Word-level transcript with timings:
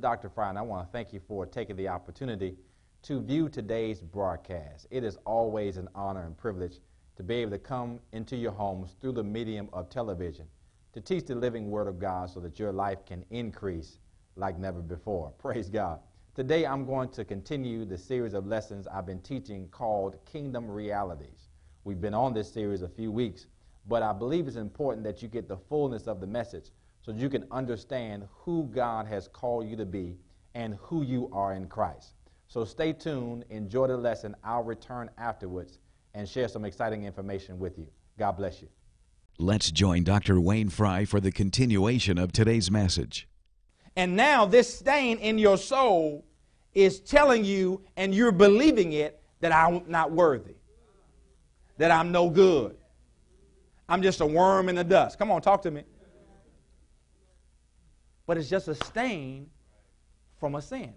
Dr. 0.00 0.28
Frye, 0.28 0.48
and 0.48 0.58
I 0.58 0.62
want 0.62 0.86
to 0.86 0.92
thank 0.92 1.12
you 1.12 1.20
for 1.28 1.46
taking 1.46 1.76
the 1.76 1.88
opportunity 1.88 2.56
to 3.02 3.20
view 3.20 3.48
today's 3.48 4.00
broadcast. 4.00 4.86
It 4.90 5.04
is 5.04 5.18
always 5.26 5.76
an 5.76 5.88
honor 5.94 6.24
and 6.24 6.36
privilege 6.36 6.80
to 7.16 7.22
be 7.22 7.36
able 7.36 7.52
to 7.52 7.58
come 7.58 8.00
into 8.12 8.36
your 8.36 8.52
homes 8.52 8.96
through 9.00 9.12
the 9.12 9.24
medium 9.24 9.68
of 9.72 9.90
television 9.90 10.46
to 10.92 11.00
teach 11.00 11.26
the 11.26 11.34
living 11.34 11.70
Word 11.70 11.86
of 11.86 11.98
God 11.98 12.30
so 12.30 12.40
that 12.40 12.58
your 12.58 12.72
life 12.72 13.04
can 13.04 13.24
increase 13.30 13.98
like 14.36 14.58
never 14.58 14.80
before. 14.80 15.30
Praise 15.38 15.68
God. 15.68 16.00
Today, 16.34 16.64
I'm 16.64 16.86
going 16.86 17.10
to 17.10 17.24
continue 17.24 17.84
the 17.84 17.98
series 17.98 18.34
of 18.34 18.46
lessons 18.46 18.86
I've 18.86 19.06
been 19.06 19.20
teaching 19.20 19.68
called 19.68 20.16
Kingdom 20.24 20.70
Realities. 20.70 21.48
We've 21.84 22.00
been 22.00 22.14
on 22.14 22.32
this 22.32 22.52
series 22.52 22.82
a 22.82 22.88
few 22.88 23.10
weeks, 23.10 23.46
but 23.88 24.02
I 24.02 24.12
believe 24.12 24.46
it's 24.46 24.56
important 24.56 25.04
that 25.04 25.22
you 25.22 25.28
get 25.28 25.48
the 25.48 25.56
fullness 25.56 26.06
of 26.06 26.20
the 26.20 26.26
message 26.26 26.70
so 27.02 27.12
you 27.12 27.28
can 27.28 27.46
understand 27.50 28.26
who 28.30 28.64
God 28.64 29.06
has 29.06 29.28
called 29.28 29.68
you 29.68 29.76
to 29.76 29.86
be 29.86 30.16
and 30.54 30.74
who 30.80 31.02
you 31.02 31.30
are 31.32 31.54
in 31.54 31.66
Christ. 31.66 32.14
So 32.48 32.64
stay 32.64 32.92
tuned, 32.92 33.44
enjoy 33.48 33.86
the 33.86 33.96
lesson. 33.96 34.34
I'll 34.44 34.64
return 34.64 35.08
afterwards 35.16 35.78
and 36.14 36.28
share 36.28 36.48
some 36.48 36.64
exciting 36.64 37.04
information 37.04 37.58
with 37.58 37.78
you. 37.78 37.86
God 38.18 38.32
bless 38.32 38.60
you. 38.60 38.68
Let's 39.38 39.70
join 39.70 40.04
Dr. 40.04 40.38
Wayne 40.40 40.68
Frye 40.68 41.04
for 41.04 41.20
the 41.20 41.32
continuation 41.32 42.18
of 42.18 42.32
today's 42.32 42.70
message. 42.70 43.26
And 43.96 44.16
now, 44.16 44.44
this 44.44 44.72
stain 44.78 45.18
in 45.18 45.38
your 45.38 45.56
soul 45.56 46.24
is 46.74 47.00
telling 47.00 47.44
you, 47.44 47.82
and 47.96 48.14
you're 48.14 48.32
believing 48.32 48.92
it, 48.92 49.20
that 49.40 49.52
I'm 49.52 49.82
not 49.88 50.12
worthy, 50.12 50.56
that 51.78 51.90
I'm 51.90 52.12
no 52.12 52.28
good. 52.28 52.76
I'm 53.88 54.02
just 54.02 54.20
a 54.20 54.26
worm 54.26 54.68
in 54.68 54.74
the 54.74 54.84
dust. 54.84 55.18
Come 55.18 55.30
on, 55.30 55.40
talk 55.40 55.62
to 55.62 55.70
me 55.70 55.84
but 58.30 58.38
it's 58.38 58.48
just 58.48 58.68
a 58.68 58.76
stain 58.76 59.50
from 60.38 60.54
a 60.54 60.62
sin. 60.62 60.94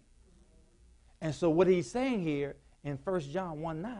And 1.19 1.33
so 1.33 1.49
what 1.49 1.65
he's 1.65 1.89
saying 1.89 2.21
here 2.21 2.55
in 2.83 2.99
1 3.03 3.21
John 3.21 3.59
1 3.59 3.81
9, 3.81 3.91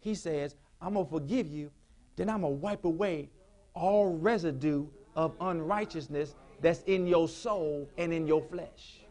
he 0.00 0.16
says, 0.16 0.56
I'm 0.80 0.94
going 0.94 1.06
to 1.06 1.12
forgive 1.12 1.46
you, 1.46 1.70
then 2.16 2.28
I'm 2.28 2.40
going 2.40 2.54
to 2.54 2.58
wipe 2.58 2.84
away 2.84 3.30
all 3.72 4.14
residue 4.14 4.88
of 5.14 5.32
unrighteousness 5.40 6.34
that's 6.60 6.82
in 6.88 7.06
your 7.06 7.28
soul 7.28 7.88
and 7.98 8.12
in 8.12 8.26
your 8.26 8.42
flesh. 8.42 9.02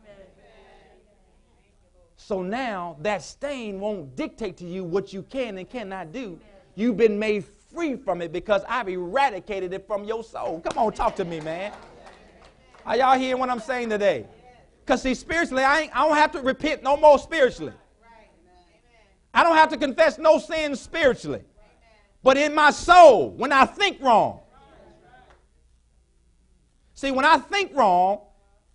So 2.18 2.42
now 2.42 2.98
that 3.00 3.22
stain 3.22 3.80
won't 3.80 4.18
dictate 4.18 4.58
to 4.58 4.66
you 4.66 4.84
what 4.84 5.14
you 5.14 5.24
can 5.24 5.58
and 5.58 5.70
cannot 5.70 6.12
do. 6.12 6.38
You've 6.76 6.98
been 6.98 7.18
made 7.18 7.46
free 7.74 7.96
from 7.96 8.22
it 8.22 8.34
because 8.34 8.64
I've 8.68 8.90
eradicated 8.90 9.72
it 9.72 9.88
from 9.88 10.04
your 10.04 10.26
soul. 10.26 10.60
Come 10.60 10.78
on, 10.78 10.92
talk 10.92 11.16
to 11.16 11.24
me, 11.24 11.40
man. 11.40 11.72
Are 12.86 12.98
y'all 12.98 13.18
hearing 13.18 13.40
what 13.40 13.50
I'm 13.50 13.60
saying 13.60 13.90
today? 13.90 14.26
Because 14.86 15.02
see, 15.02 15.14
spiritually, 15.14 15.64
I, 15.64 15.82
ain't, 15.82 15.96
I 15.96 16.08
don't 16.08 16.18
have 16.18 16.32
to 16.34 16.42
repent 16.42 16.84
no 16.84 16.98
more 16.98 17.20
spiritually. 17.20 17.74
I 19.34 19.44
don't 19.44 19.56
have 19.56 19.70
to 19.70 19.78
confess 19.78 20.18
no 20.18 20.40
sins 20.40 20.80
spiritually. 20.82 21.44
But 22.24 22.38
in 22.38 22.54
my 22.54 22.72
soul, 22.72 23.32
when 23.32 23.52
I 23.52 23.66
think 23.66 24.02
wrong. 24.02 24.42
See, 26.94 27.12
when 27.12 27.26
I 27.26 27.38
think 27.38 27.76
wrong 27.76 28.22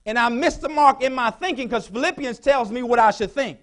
and 0.04 0.18
I 0.18 0.28
miss 0.28 0.56
the 0.56 0.68
mark 0.68 1.02
in 1.02 1.14
my 1.14 1.30
thinking, 1.30 1.68
because 1.68 1.86
Philippians 1.86 2.38
tells 2.38 2.70
me 2.70 2.82
what 2.82 2.98
I 2.98 3.10
should 3.10 3.32
think 3.32 3.58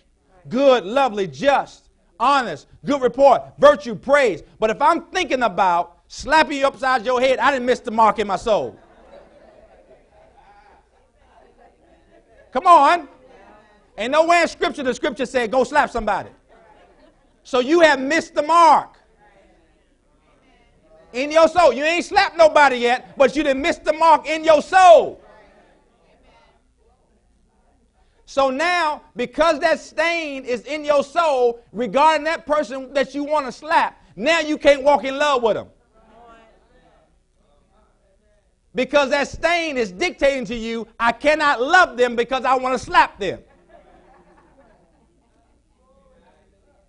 good, 0.50 0.84
lovely, 0.84 1.26
just, 1.26 1.90
honest, 2.20 2.68
good 2.86 3.02
report, 3.02 3.42
virtue, 3.58 3.96
praise. 3.96 4.44
But 4.60 4.70
if 4.70 4.82
I'm 4.82 5.04
thinking 5.06 5.44
about 5.44 6.00
slapping 6.08 6.58
you 6.58 6.68
upside 6.68 7.06
your 7.06 7.22
head, 7.22 7.40
I 7.40 7.52
didn't 7.52 7.66
miss 7.66 7.80
the 7.80 7.92
mark 7.92 8.20
in 8.20 8.28
my 8.28 8.36
soul. 8.36 8.78
Come 12.54 12.68
on. 12.68 13.08
Ain't 13.98 14.12
nowhere 14.12 14.44
in 14.44 14.48
Scripture 14.48 14.84
the 14.84 14.94
Scripture 14.94 15.26
said 15.26 15.52
go 15.52 15.64
slap 15.64 15.90
somebody. 15.90 16.30
So 17.44 17.60
you 17.60 17.82
have 17.82 18.00
missed 18.00 18.36
the 18.36 18.44
mark. 18.44 19.00
In 21.12 21.32
your 21.32 21.48
soul. 21.48 21.74
You 21.74 21.84
ain't 21.84 22.06
slapped 22.06 22.38
nobody 22.38 22.78
yet, 22.78 23.16
but 23.18 23.36
you 23.36 23.44
didn't 23.44 23.62
miss 23.62 23.78
the 23.78 23.94
mark 23.94 24.28
in 24.28 24.44
your 24.44 24.62
soul. 24.64 25.22
So 28.26 28.50
now, 28.50 29.04
because 29.16 29.60
that 29.60 29.80
stain 29.80 30.44
is 30.44 30.62
in 30.62 30.84
your 30.84 31.04
soul 31.04 31.60
regarding 31.72 32.24
that 32.24 32.48
person 32.48 32.92
that 32.94 33.14
you 33.14 33.24
want 33.24 33.46
to 33.46 33.52
slap, 33.52 34.02
now 34.16 34.40
you 34.40 34.58
can't 34.58 34.82
walk 34.82 35.04
in 35.04 35.20
love 35.20 35.44
with 35.44 35.56
them. 35.56 35.68
Because 38.76 39.12
that 39.12 39.28
stain 39.28 39.78
is 39.78 39.92
dictating 39.92 40.46
to 40.46 40.56
you, 40.56 40.88
I 41.00 41.12
cannot 41.12 41.62
love 41.62 41.96
them 41.96 42.16
because 42.16 42.44
I 42.44 42.56
want 42.56 42.78
to 42.78 42.84
slap 42.84 43.20
them. 43.20 43.40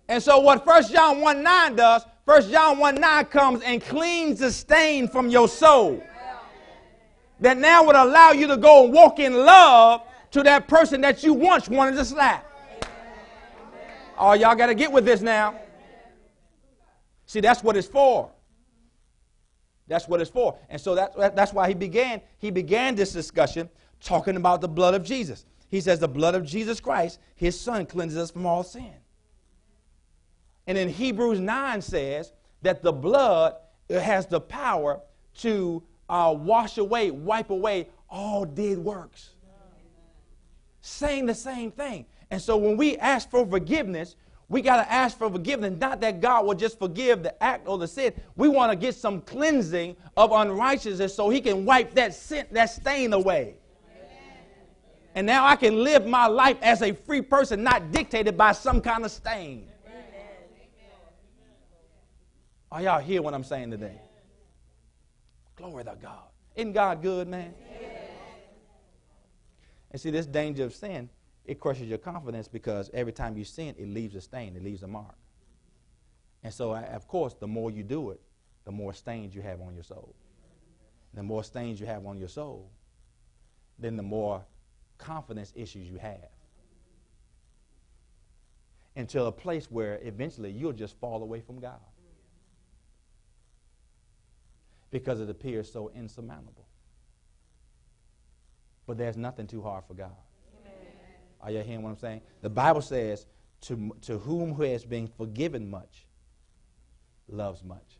And 0.07 0.21
so 0.21 0.39
what 0.39 0.65
1 0.65 0.91
John 0.91 1.21
1 1.21 1.43
9 1.43 1.75
does, 1.75 2.05
1 2.25 2.51
John 2.51 2.77
1 2.79 2.95
9 2.95 3.25
comes 3.25 3.61
and 3.63 3.81
cleans 3.81 4.39
the 4.39 4.51
stain 4.51 5.07
from 5.07 5.29
your 5.29 5.47
soul. 5.47 6.03
That 7.39 7.57
now 7.57 7.83
would 7.85 7.95
allow 7.95 8.31
you 8.31 8.47
to 8.47 8.57
go 8.57 8.85
and 8.85 8.93
walk 8.93 9.19
in 9.19 9.33
love 9.33 10.01
to 10.31 10.43
that 10.43 10.67
person 10.67 11.01
that 11.01 11.23
you 11.23 11.33
once 11.33 11.67
wanted 11.67 11.95
to 11.97 12.05
slap. 12.05 12.45
Oh, 14.17 14.33
y'all 14.33 14.55
got 14.55 14.67
to 14.67 14.75
get 14.75 14.91
with 14.91 15.05
this 15.05 15.21
now. 15.21 15.59
See, 17.25 17.41
that's 17.41 17.63
what 17.63 17.75
it's 17.75 17.87
for. 17.87 18.31
That's 19.87 20.07
what 20.07 20.21
it's 20.21 20.29
for. 20.29 20.57
And 20.69 20.79
so 20.81 20.95
that, 20.95 21.35
that's 21.35 21.53
why 21.53 21.67
he 21.67 21.73
began, 21.73 22.21
he 22.39 22.51
began 22.51 22.95
this 22.95 23.13
discussion 23.13 23.69
talking 24.01 24.35
about 24.35 24.61
the 24.61 24.67
blood 24.67 24.93
of 24.93 25.03
Jesus. 25.03 25.45
He 25.69 25.81
says 25.81 25.99
the 25.99 26.07
blood 26.07 26.35
of 26.35 26.45
Jesus 26.45 26.79
Christ, 26.79 27.19
his 27.35 27.59
son, 27.59 27.85
cleanses 27.85 28.17
us 28.17 28.31
from 28.31 28.45
all 28.45 28.63
sin. 28.63 28.93
And 30.67 30.77
in 30.77 30.89
Hebrews 30.89 31.39
9 31.39 31.81
says 31.81 32.33
that 32.61 32.81
the 32.81 32.91
blood 32.91 33.55
has 33.89 34.25
the 34.25 34.41
power 34.41 35.01
to 35.39 35.83
uh, 36.09 36.33
wash 36.37 36.77
away, 36.77 37.11
wipe 37.11 37.49
away 37.49 37.89
all 38.09 38.45
dead 38.45 38.77
works. 38.77 39.31
Saying 40.81 41.25
the 41.25 41.35
same 41.35 41.71
thing. 41.71 42.05
And 42.31 42.41
so 42.41 42.57
when 42.57 42.77
we 42.77 42.97
ask 42.97 43.29
for 43.29 43.45
forgiveness, 43.45 44.15
we 44.47 44.61
got 44.61 44.77
to 44.77 44.91
ask 44.91 45.17
for 45.17 45.29
forgiveness. 45.29 45.79
Not 45.79 46.01
that 46.01 46.21
God 46.21 46.45
will 46.45 46.53
just 46.53 46.77
forgive 46.77 47.23
the 47.23 47.43
act 47.43 47.67
or 47.67 47.77
the 47.77 47.87
sin. 47.87 48.13
We 48.35 48.47
want 48.47 48.71
to 48.71 48.75
get 48.75 48.95
some 48.95 49.21
cleansing 49.21 49.95
of 50.15 50.31
unrighteousness 50.31 51.15
so 51.15 51.29
He 51.29 51.41
can 51.41 51.65
wipe 51.65 51.95
that 51.95 52.13
sin, 52.13 52.45
that 52.51 52.65
stain 52.65 53.13
away. 53.13 53.55
And 55.15 55.25
now 55.25 55.45
I 55.45 55.55
can 55.55 55.83
live 55.83 56.05
my 56.05 56.27
life 56.27 56.57
as 56.61 56.81
a 56.81 56.91
free 56.91 57.21
person, 57.21 57.63
not 57.63 57.91
dictated 57.91 58.37
by 58.37 58.51
some 58.51 58.81
kind 58.81 59.05
of 59.05 59.11
stain. 59.11 59.67
Are 62.71 62.81
y'all 62.81 62.99
hear 62.99 63.21
what 63.21 63.33
I'm 63.33 63.43
saying 63.43 63.71
today? 63.71 64.01
Glory 65.55 65.85
to 65.85 65.95
God. 66.01 66.25
Isn't 66.55 66.73
God 66.73 67.01
good, 67.01 67.27
man? 67.27 67.53
And 69.91 70.01
see, 70.01 70.09
this 70.09 70.25
danger 70.25 70.65
of 70.65 70.75
sin 70.75 71.09
it 71.45 71.59
crushes 71.59 71.87
your 71.87 71.97
confidence 71.97 72.47
because 72.47 72.89
every 72.93 73.13
time 73.13 73.37
you 73.37 73.43
sin, 73.43 73.75
it 73.77 73.87
leaves 73.87 74.15
a 74.15 74.21
stain, 74.21 74.55
it 74.55 74.63
leaves 74.63 74.83
a 74.83 74.87
mark. 74.87 75.15
And 76.43 76.53
so, 76.53 76.75
of 76.75 77.07
course, 77.07 77.33
the 77.33 77.47
more 77.47 77.71
you 77.71 77.83
do 77.83 78.11
it, 78.11 78.21
the 78.65 78.71
more 78.71 78.93
stains 78.93 79.35
you 79.35 79.41
have 79.41 79.61
on 79.61 79.73
your 79.73 79.83
soul. 79.83 80.15
The 81.13 81.23
more 81.23 81.43
stains 81.43 81.79
you 81.79 81.85
have 81.85 82.05
on 82.05 82.17
your 82.17 82.27
soul, 82.27 82.69
then 83.79 83.95
the 83.95 84.03
more 84.03 84.43
confidence 84.97 85.53
issues 85.55 85.89
you 85.89 85.97
have. 85.97 86.29
Until 88.95 89.27
a 89.27 89.31
place 89.31 89.69
where 89.69 89.99
eventually 90.03 90.51
you'll 90.51 90.73
just 90.73 90.97
fall 90.99 91.21
away 91.21 91.41
from 91.41 91.59
God. 91.59 91.79
Because 94.91 95.19
it 95.19 95.29
appears 95.29 95.71
so 95.71 95.91
insurmountable. 95.95 96.65
But 98.87 98.97
there's 98.97 99.17
nothing 99.17 99.47
too 99.47 99.61
hard 99.61 99.83
for 99.85 99.93
God. 99.93 100.15
Are 101.45 101.51
you 101.51 101.59
hearing 101.59 101.83
what 101.83 101.91
I'm 101.91 101.97
saying? 101.97 102.21
The 102.41 102.49
Bible 102.49 102.81
says, 102.81 103.27
to, 103.61 103.95
to 104.01 104.17
whom 104.17 104.53
who 104.55 104.63
has 104.63 104.83
been 104.83 105.07
forgiven 105.07 105.69
much, 105.69 106.07
loves 107.29 107.63
much. 107.63 107.99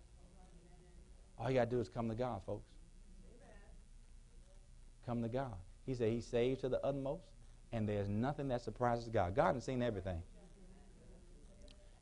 All 1.38 1.50
you 1.50 1.56
got 1.56 1.70
to 1.70 1.76
do 1.76 1.80
is 1.80 1.88
come 1.88 2.10
to 2.10 2.16
God, 2.16 2.42
folks. 2.44 2.68
Come 5.06 5.22
to 5.22 5.30
God. 5.30 5.54
He 5.86 5.94
said 5.94 6.12
he 6.12 6.22
saved 6.22 6.62
to 6.62 6.70
the 6.70 6.84
utmost, 6.84 7.26
and 7.72 7.88
there's 7.88 8.10
nothing 8.10 8.48
that 8.48 8.62
surprises 8.62 9.10
God. 9.10 9.36
God 9.36 9.54
has 9.54 9.64
seen 9.64 9.84
everything. 9.84 10.24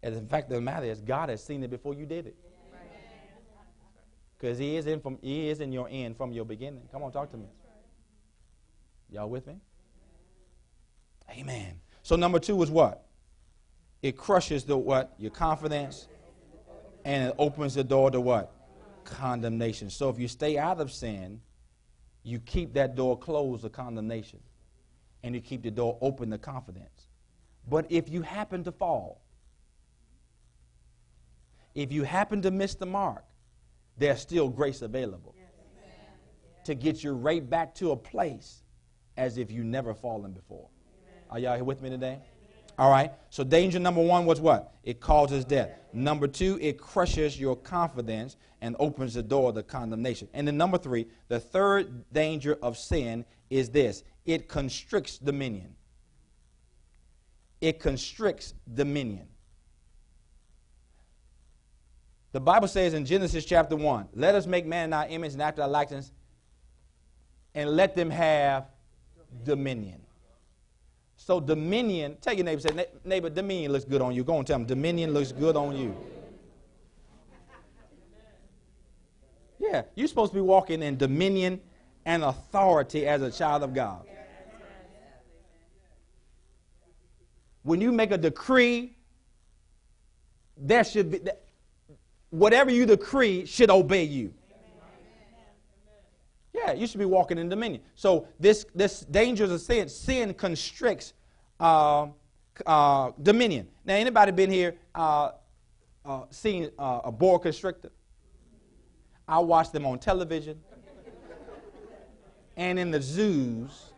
And 0.01 0.15
the 0.15 0.21
fact 0.21 0.49
the 0.49 0.61
matter 0.61 0.85
is, 0.85 1.01
God 1.01 1.27
has 1.27 1.43
seen 1.43 1.61
it 1.63 1.69
before 1.69 1.93
you 1.93 2.05
did 2.05 2.27
it. 2.27 2.37
Because 4.37 4.57
he 4.57 4.77
is 4.77 4.87
in 4.87 5.01
from 5.01 5.17
he 5.21 5.49
is 5.49 5.59
in 5.59 5.73
your 5.73 5.89
end 5.89 6.15
from 6.15 6.31
your 6.31 6.45
beginning. 6.45 6.83
Come 6.91 7.03
on, 7.03 7.11
talk 7.11 7.31
to 7.31 7.37
me. 7.37 7.47
Y'all 9.09 9.29
with 9.29 9.47
me? 9.47 9.55
Amen. 11.31 11.79
So 12.03 12.15
number 12.15 12.39
two 12.39 12.61
is 12.61 12.69
what? 12.69 13.05
It 14.01 14.17
crushes 14.17 14.65
the 14.65 14.77
what? 14.77 15.13
Your 15.17 15.31
confidence. 15.31 16.07
And 17.05 17.29
it 17.29 17.35
opens 17.37 17.73
the 17.73 17.83
door 17.83 18.11
to 18.11 18.21
what? 18.21 18.53
Condemnation. 19.03 19.89
So 19.89 20.09
if 20.09 20.19
you 20.19 20.27
stay 20.27 20.57
out 20.57 20.79
of 20.79 20.91
sin, 20.91 21.41
you 22.23 22.39
keep 22.39 22.73
that 22.73 22.95
door 22.95 23.17
closed 23.17 23.63
to 23.63 23.69
condemnation. 23.69 24.39
And 25.23 25.33
you 25.35 25.41
keep 25.41 25.63
the 25.63 25.71
door 25.71 25.97
open 26.01 26.31
to 26.31 26.37
confidence. 26.37 27.07
But 27.69 27.85
if 27.89 28.09
you 28.09 28.21
happen 28.21 28.63
to 28.65 28.71
fall, 28.71 29.21
if 31.73 31.91
you 31.91 32.03
happen 32.03 32.41
to 32.41 32.51
miss 32.51 32.75
the 32.75 32.85
mark, 32.85 33.23
there's 33.97 34.19
still 34.19 34.49
grace 34.49 34.81
available 34.81 35.35
to 36.65 36.75
get 36.75 37.03
you 37.03 37.13
right 37.13 37.47
back 37.47 37.75
to 37.75 37.91
a 37.91 37.95
place 37.95 38.63
as 39.17 39.37
if 39.37 39.51
you 39.51 39.63
never 39.63 39.93
fallen 39.93 40.31
before. 40.31 40.69
Are 41.33 41.39
y'all 41.39 41.55
here 41.55 41.63
with 41.63 41.81
me 41.81 41.89
today? 41.89 42.19
All 42.77 42.91
right. 42.91 43.11
So 43.31 43.43
danger 43.43 43.79
number 43.79 44.03
one 44.03 44.27
was 44.27 44.39
what? 44.39 44.75
It 44.83 44.99
causes 44.99 45.43
death. 45.43 45.71
Number 45.91 46.27
two, 46.27 46.59
it 46.61 46.77
crushes 46.79 47.39
your 47.39 47.55
confidence 47.55 48.35
and 48.61 48.75
opens 48.77 49.15
the 49.15 49.23
door 49.23 49.51
to 49.51 49.63
condemnation. 49.63 50.27
And 50.35 50.47
then 50.47 50.57
number 50.57 50.77
three, 50.77 51.07
the 51.29 51.39
third 51.39 52.05
danger 52.13 52.59
of 52.61 52.77
sin 52.77 53.25
is 53.49 53.71
this: 53.71 54.03
it 54.27 54.47
constricts 54.47 55.17
dominion. 55.17 55.73
It 57.61 57.79
constricts 57.79 58.53
dominion. 58.71 59.25
The 62.31 62.41
Bible 62.41 62.67
says 62.67 62.93
in 62.93 63.05
Genesis 63.05 63.43
chapter 63.43 63.75
1, 63.75 64.09
let 64.13 64.35
us 64.35 64.45
make 64.45 64.67
man 64.67 64.89
in 64.89 64.93
our 64.93 65.07
image 65.07 65.33
and 65.33 65.41
after 65.41 65.63
our 65.63 65.67
likeness, 65.67 66.11
and 67.55 67.71
let 67.71 67.95
them 67.95 68.11
have 68.11 68.67
dominion. 69.43 70.02
So 71.25 71.39
dominion, 71.39 72.17
tell 72.19 72.33
your 72.33 72.43
neighbor, 72.43 72.59
say, 72.59 72.85
neighbor, 73.05 73.29
dominion 73.29 73.71
looks 73.71 73.85
good 73.85 74.01
on 74.01 74.13
you. 74.13 74.25
Go 74.25 74.39
and 74.39 74.45
tell 74.45 74.59
them, 74.59 74.67
dominion 74.67 75.13
looks 75.13 75.31
good 75.31 75.55
on 75.55 75.73
you. 75.77 75.95
Yeah, 79.57 79.83
you're 79.95 80.09
supposed 80.09 80.33
to 80.33 80.35
be 80.35 80.41
walking 80.41 80.83
in 80.83 80.97
dominion 80.97 81.61
and 82.05 82.25
authority 82.25 83.07
as 83.07 83.21
a 83.21 83.31
child 83.31 83.63
of 83.63 83.73
God. 83.73 84.05
When 87.61 87.79
you 87.79 87.93
make 87.93 88.11
a 88.11 88.17
decree, 88.17 88.97
there 90.57 90.83
should 90.83 91.09
be, 91.09 91.21
whatever 92.31 92.69
you 92.69 92.85
decree 92.85 93.45
should 93.45 93.69
obey 93.69 94.03
you. 94.03 94.33
Yeah, 96.65 96.73
you 96.73 96.87
should 96.87 96.99
be 96.99 97.05
walking 97.05 97.37
in 97.37 97.49
dominion. 97.49 97.81
So 97.95 98.27
this 98.39 98.65
this 98.73 99.01
dangers 99.01 99.51
of 99.51 99.59
sin, 99.59 99.89
sin 99.89 100.33
constricts 100.33 101.13
uh, 101.59 102.07
uh, 102.65 103.11
dominion. 103.21 103.67
Now, 103.83 103.95
anybody 103.95 104.31
been 104.31 104.49
here 104.49 104.75
uh, 104.95 105.31
uh 106.05 106.21
seen 106.29 106.69
uh, 106.79 107.01
a 107.03 107.11
boa 107.11 107.39
constrictor? 107.39 107.91
I 109.27 109.39
watch 109.39 109.71
them 109.71 109.85
on 109.85 109.99
television 109.99 110.59
and 112.55 112.77
in 112.77 112.91
the 112.91 113.01
zoos 113.01 113.91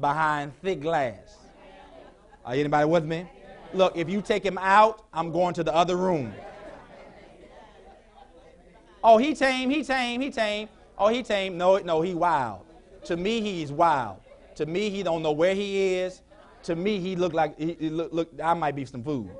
behind 0.00 0.52
thick 0.60 0.80
glass. 0.80 1.38
Are 2.44 2.54
anybody 2.54 2.86
with 2.86 3.04
me? 3.04 3.26
Look, 3.72 3.96
if 3.96 4.08
you 4.08 4.20
take 4.20 4.44
him 4.44 4.58
out, 4.58 5.06
I'm 5.12 5.32
going 5.32 5.54
to 5.54 5.64
the 5.64 5.74
other 5.74 5.96
room. 5.96 6.32
Oh, 9.02 9.18
he 9.18 9.34
tame, 9.34 9.70
he 9.70 9.82
tame, 9.82 10.20
he 10.20 10.30
tame. 10.30 10.68
Oh, 10.96 11.08
he 11.08 11.22
tame. 11.22 11.58
No, 11.58 11.78
no, 11.78 12.00
he 12.02 12.14
wild. 12.14 12.64
To 13.04 13.16
me, 13.16 13.40
he's 13.40 13.72
wild. 13.72 14.20
To 14.56 14.66
me, 14.66 14.90
he 14.90 15.02
don't 15.02 15.22
know 15.22 15.32
where 15.32 15.54
he 15.54 15.94
is. 15.94 16.22
To 16.64 16.76
me, 16.76 16.98
he 16.98 17.16
look 17.16 17.32
like 17.32 17.58
he, 17.58 17.76
he 17.78 17.90
look, 17.90 18.12
look. 18.12 18.30
I 18.42 18.54
might 18.54 18.74
be 18.74 18.84
some 18.84 19.02
food. 19.02 19.30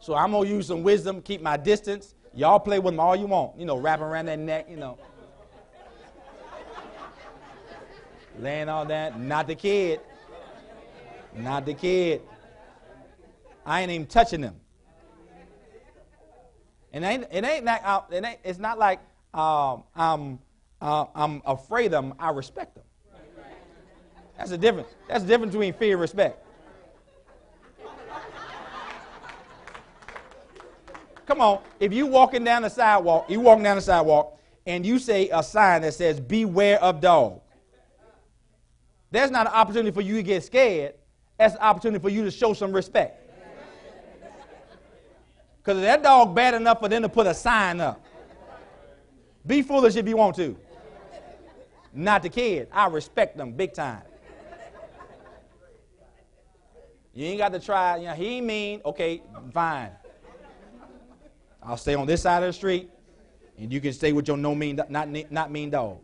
So 0.00 0.14
I'm 0.14 0.32
gonna 0.32 0.48
use 0.48 0.66
some 0.66 0.82
wisdom, 0.82 1.22
keep 1.22 1.40
my 1.40 1.56
distance. 1.56 2.14
Y'all 2.34 2.60
play 2.60 2.78
with 2.78 2.94
him 2.94 3.00
all 3.00 3.16
you 3.16 3.26
want. 3.26 3.58
You 3.58 3.64
know, 3.64 3.76
wrapping 3.76 4.04
around 4.04 4.26
that 4.26 4.38
neck. 4.38 4.66
You 4.68 4.76
know, 4.76 4.98
laying 8.38 8.68
all 8.68 8.84
that. 8.86 9.18
Not 9.18 9.46
the 9.46 9.54
kid. 9.54 10.00
Not 11.34 11.64
the 11.64 11.74
kid. 11.74 12.22
I 13.64 13.82
ain't 13.82 13.90
even 13.90 14.06
touching 14.06 14.40
them. 14.40 14.56
And 16.92 17.04
it 17.04 17.08
ain't, 17.08 17.26
it 17.30 17.44
ain't, 17.44 17.64
not, 17.64 18.08
it 18.10 18.24
ain't 18.24 18.38
it's 18.42 18.58
not 18.58 18.78
like 18.78 19.00
um, 19.38 19.84
I'm, 19.94 20.38
uh, 20.80 21.06
I'm 21.14 21.42
afraid 21.46 21.86
of 21.86 22.04
them, 22.04 22.14
I 22.18 22.30
respect 22.30 22.74
them. 22.74 22.84
That's 24.36 24.50
the 24.50 24.58
difference. 24.58 24.88
That's 25.08 25.22
the 25.22 25.28
difference 25.28 25.52
between 25.52 25.72
fear 25.74 25.92
and 25.92 26.00
respect. 26.00 26.44
Come 31.26 31.40
on, 31.40 31.60
if 31.78 31.92
you 31.92 32.06
walking 32.06 32.42
down 32.42 32.62
the 32.62 32.68
sidewalk, 32.68 33.28
you 33.28 33.40
walking 33.40 33.62
down 33.62 33.76
the 33.76 33.82
sidewalk, 33.82 34.38
and 34.66 34.84
you 34.86 34.98
say 34.98 35.28
a 35.30 35.42
sign 35.42 35.82
that 35.82 35.94
says 35.94 36.20
"Beware 36.20 36.82
of 36.82 37.00
dog," 37.00 37.40
there's 39.10 39.30
not 39.30 39.46
an 39.46 39.52
opportunity 39.52 39.90
for 39.90 40.00
you 40.00 40.16
to 40.16 40.22
get 40.22 40.42
scared. 40.42 40.94
That's 41.36 41.54
an 41.54 41.60
opportunity 41.60 42.00
for 42.00 42.08
you 42.08 42.24
to 42.24 42.30
show 42.30 42.54
some 42.54 42.72
respect. 42.72 43.30
Because 45.58 45.82
that 45.82 46.02
dog 46.02 46.34
bad 46.34 46.54
enough 46.54 46.80
for 46.80 46.88
them 46.88 47.02
to 47.02 47.08
put 47.08 47.26
a 47.26 47.34
sign 47.34 47.80
up. 47.80 48.02
Be 49.48 49.62
foolish 49.62 49.96
if 49.96 50.06
you 50.06 50.16
want 50.16 50.36
to. 50.36 50.56
Not 51.94 52.22
the 52.22 52.28
kid. 52.28 52.68
I 52.70 52.86
respect 52.86 53.36
them 53.38 53.52
big 53.52 53.72
time. 53.72 54.02
You 57.14 57.24
ain't 57.24 57.38
got 57.38 57.52
to 57.54 57.58
try. 57.58 57.96
You 57.96 58.08
know, 58.08 58.14
he 58.14 58.40
mean. 58.42 58.82
Okay, 58.84 59.22
fine. 59.52 59.90
I'll 61.62 61.78
stay 61.78 61.94
on 61.94 62.06
this 62.06 62.22
side 62.22 62.42
of 62.42 62.48
the 62.48 62.52
street, 62.52 62.90
and 63.58 63.72
you 63.72 63.80
can 63.80 63.92
stay 63.92 64.12
with 64.12 64.28
your 64.28 64.36
no 64.36 64.54
mean, 64.54 64.80
not 64.88 65.08
not 65.30 65.50
mean 65.50 65.70
dog. 65.70 65.98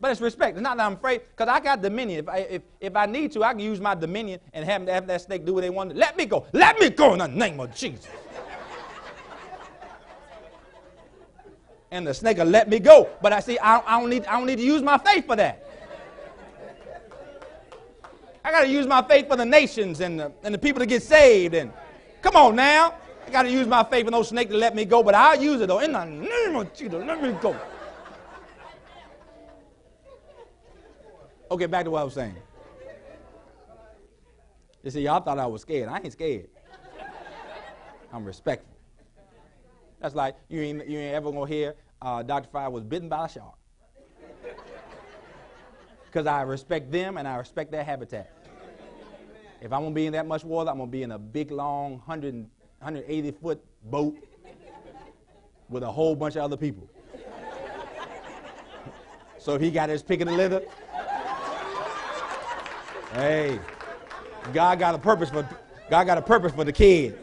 But 0.00 0.12
it's 0.12 0.20
respect. 0.20 0.56
It's 0.56 0.62
not 0.62 0.76
that 0.78 0.86
I'm 0.86 0.94
afraid, 0.94 1.22
because 1.30 1.48
I 1.48 1.60
got 1.60 1.80
dominion. 1.80 2.20
If 2.20 2.28
I, 2.28 2.38
if, 2.38 2.62
if 2.80 2.96
I 2.96 3.06
need 3.06 3.30
to, 3.32 3.44
I 3.44 3.52
can 3.52 3.60
use 3.60 3.80
my 3.80 3.94
dominion 3.94 4.40
and 4.52 4.64
have, 4.64 4.88
have 4.88 5.06
that 5.06 5.20
snake 5.20 5.44
do 5.44 5.54
what 5.54 5.60
they 5.60 5.70
want. 5.70 5.94
Let 5.94 6.16
me 6.16 6.26
go. 6.26 6.44
Let 6.52 6.80
me 6.80 6.90
go 6.90 7.12
in 7.12 7.20
the 7.20 7.28
name 7.28 7.60
of 7.60 7.72
Jesus. 7.74 8.08
And 11.92 12.06
the 12.06 12.14
snake 12.14 12.38
will 12.38 12.46
let 12.46 12.68
me 12.68 12.80
go. 12.80 13.08
But 13.20 13.34
I 13.34 13.40
see, 13.40 13.58
I, 13.58 13.80
I, 13.80 14.00
don't 14.00 14.08
need, 14.08 14.24
I 14.24 14.38
don't 14.38 14.46
need 14.46 14.56
to 14.56 14.64
use 14.64 14.82
my 14.82 14.96
faith 14.98 15.26
for 15.26 15.36
that. 15.36 15.68
I 18.42 18.50
got 18.50 18.62
to 18.62 18.68
use 18.68 18.86
my 18.86 19.02
faith 19.02 19.28
for 19.28 19.36
the 19.36 19.44
nations 19.44 20.00
and 20.00 20.18
the, 20.18 20.32
and 20.42 20.52
the 20.52 20.58
people 20.58 20.80
to 20.80 20.86
get 20.86 21.02
saved. 21.02 21.54
And 21.54 21.70
come 22.22 22.34
on 22.34 22.56
now. 22.56 22.94
I 23.26 23.30
got 23.30 23.42
to 23.42 23.50
use 23.50 23.66
my 23.68 23.84
faith 23.84 24.06
for 24.06 24.10
no 24.10 24.22
snake 24.22 24.48
to 24.48 24.56
let 24.56 24.74
me 24.74 24.84
go, 24.84 25.02
but 25.02 25.14
I'll 25.14 25.40
use 25.40 25.60
it 25.60 25.68
though. 25.68 25.78
In 25.78 25.92
the 25.92 26.04
name 26.04 26.56
of 26.56 26.74
Jesus, 26.74 27.04
let 27.06 27.22
me 27.22 27.32
go. 27.40 27.54
Okay, 31.50 31.66
back 31.66 31.84
to 31.84 31.90
what 31.90 32.00
I 32.00 32.04
was 32.04 32.14
saying. 32.14 32.34
You 34.82 34.90
see, 34.90 35.02
y'all 35.02 35.20
thought 35.20 35.38
I 35.38 35.46
was 35.46 35.60
scared. 35.60 35.90
I 35.90 35.98
ain't 35.98 36.12
scared. 36.12 36.48
I'm 38.12 38.24
respectful. 38.24 38.71
That's 40.02 40.16
like 40.16 40.34
you 40.48 40.60
ain't, 40.60 40.88
you 40.88 40.98
ain't 40.98 41.14
ever 41.14 41.30
gonna 41.30 41.46
hear 41.46 41.76
uh, 42.02 42.24
Dr. 42.24 42.48
Frye 42.50 42.66
was 42.66 42.82
bitten 42.82 43.08
by 43.08 43.26
a 43.26 43.28
shark. 43.28 43.54
Because 46.06 46.26
I 46.26 46.42
respect 46.42 46.92
them 46.92 47.16
and 47.16 47.26
I 47.26 47.36
respect 47.36 47.72
their 47.72 47.82
habitat. 47.82 48.30
If 49.62 49.72
I'm 49.72 49.82
gonna 49.82 49.94
be 49.94 50.04
in 50.04 50.12
that 50.12 50.26
much 50.26 50.44
water, 50.44 50.68
I'm 50.68 50.76
gonna 50.76 50.90
be 50.90 51.04
in 51.04 51.12
a 51.12 51.18
big, 51.18 51.50
long, 51.50 51.92
100, 51.92 52.34
180 52.34 53.30
foot 53.30 53.64
boat 53.84 54.18
with 55.70 55.82
a 55.82 55.90
whole 55.90 56.14
bunch 56.14 56.36
of 56.36 56.42
other 56.42 56.58
people. 56.58 56.86
so 59.38 59.58
he 59.58 59.70
got 59.70 59.88
his 59.88 60.02
pick 60.02 60.20
of 60.20 60.28
the 60.28 60.34
litter, 60.34 60.60
Hey, 63.14 63.58
God 64.52 64.78
got 64.78 64.94
a 64.94 64.98
purpose 64.98 65.30
for 65.30 65.48
God 65.90 66.04
got 66.04 66.18
a 66.18 66.22
purpose 66.22 66.52
for 66.52 66.64
the 66.64 66.72
kid. 66.72 67.18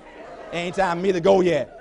Ain't 0.51 0.75
time 0.75 0.98
for 0.98 1.03
me 1.03 1.12
to 1.12 1.19
go 1.19 1.41
yet. 1.41 1.78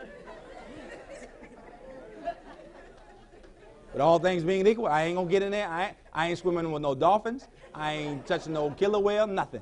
But 3.98 4.04
all 4.04 4.20
things 4.20 4.44
being 4.44 4.64
equal, 4.64 4.86
I 4.86 5.06
ain't 5.06 5.16
gonna 5.16 5.28
get 5.28 5.42
in 5.42 5.50
there. 5.50 5.68
I 5.68 5.86
ain't, 5.86 5.96
I 6.12 6.28
ain't 6.28 6.38
swimming 6.38 6.70
with 6.70 6.82
no 6.82 6.94
dolphins. 6.94 7.48
I 7.74 7.94
ain't 7.94 8.24
touching 8.28 8.52
no 8.52 8.70
killer 8.70 9.00
whale, 9.00 9.26
nothing. 9.26 9.60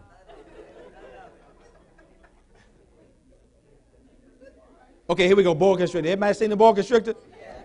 Okay, 5.09 5.27
here 5.27 5.37
we 5.37 5.43
go. 5.43 5.55
Boa 5.55 5.79
constrictor. 5.79 6.11
Everybody 6.11 6.35
seen 6.35 6.51
the 6.51 6.57
boa 6.57 6.75
constrictor? 6.75 7.15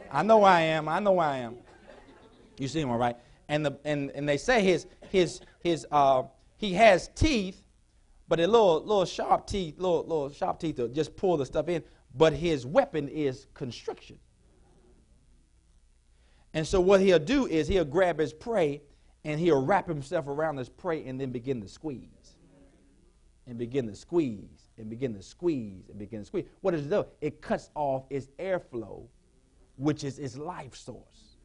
I 0.10 0.24
know 0.24 0.44
I 0.46 0.62
am. 0.62 0.88
I 0.88 1.02
know 1.02 1.20
I 1.20 1.40
am. 1.40 1.58
You 2.58 2.70
see 2.70 2.80
him, 2.80 2.90
all 2.90 2.98
right? 2.98 3.18
And 3.50 3.66
the 3.66 3.78
and, 3.84 4.10
and 4.12 4.30
they 4.30 4.38
say 4.38 4.62
his 4.64 4.86
his 5.10 5.42
his 5.60 5.86
uh 5.92 6.24
he 6.56 6.72
has 6.76 7.10
teeth, 7.10 7.62
but 8.30 8.40
a 8.40 8.48
little 8.48 8.80
little 8.80 9.04
sharp 9.04 9.46
teeth, 9.46 9.78
little 9.78 10.04
little 10.04 10.32
sharp 10.32 10.58
teeth 10.58 10.78
to 10.78 10.88
just 10.88 11.18
pull 11.18 11.36
the 11.36 11.46
stuff 11.46 11.68
in. 11.68 11.84
But 12.16 12.32
his 12.32 12.66
weapon 12.66 13.10
is 13.10 13.48
constriction. 13.54 14.20
And 16.54 16.68
so 16.68 16.82
what 16.82 17.00
he'll 17.00 17.20
do 17.20 17.48
is 17.48 17.68
he'll 17.68 17.86
grab 17.86 18.20
his 18.20 18.34
prey 18.34 18.82
and 19.24 19.40
he'll 19.40 19.64
wrap 19.64 19.88
himself 19.88 20.28
around 20.28 20.58
his 20.58 20.70
prey 20.70 21.06
and 21.06 21.20
then 21.20 21.32
begin 21.32 21.62
to 21.62 21.68
squeeze. 21.68 22.38
And 23.48 23.58
begin 23.58 23.88
to 23.88 23.96
squeeze 23.96 24.70
and 24.78 24.90
begin 24.90 25.14
to 25.14 25.22
squeeze 25.22 25.90
and 25.90 25.98
begin 25.98 26.22
to 26.22 26.26
squeeze. 26.26 26.46
What 26.62 26.72
does 26.72 26.86
it 26.86 26.90
do? 26.90 27.06
It 27.22 27.42
cuts 27.42 27.70
off 27.76 28.04
its 28.10 28.28
airflow, 28.40 29.04
which 29.78 30.04
is 30.04 30.20
its 30.20 30.38
life 30.38 30.76
source. 30.76 31.38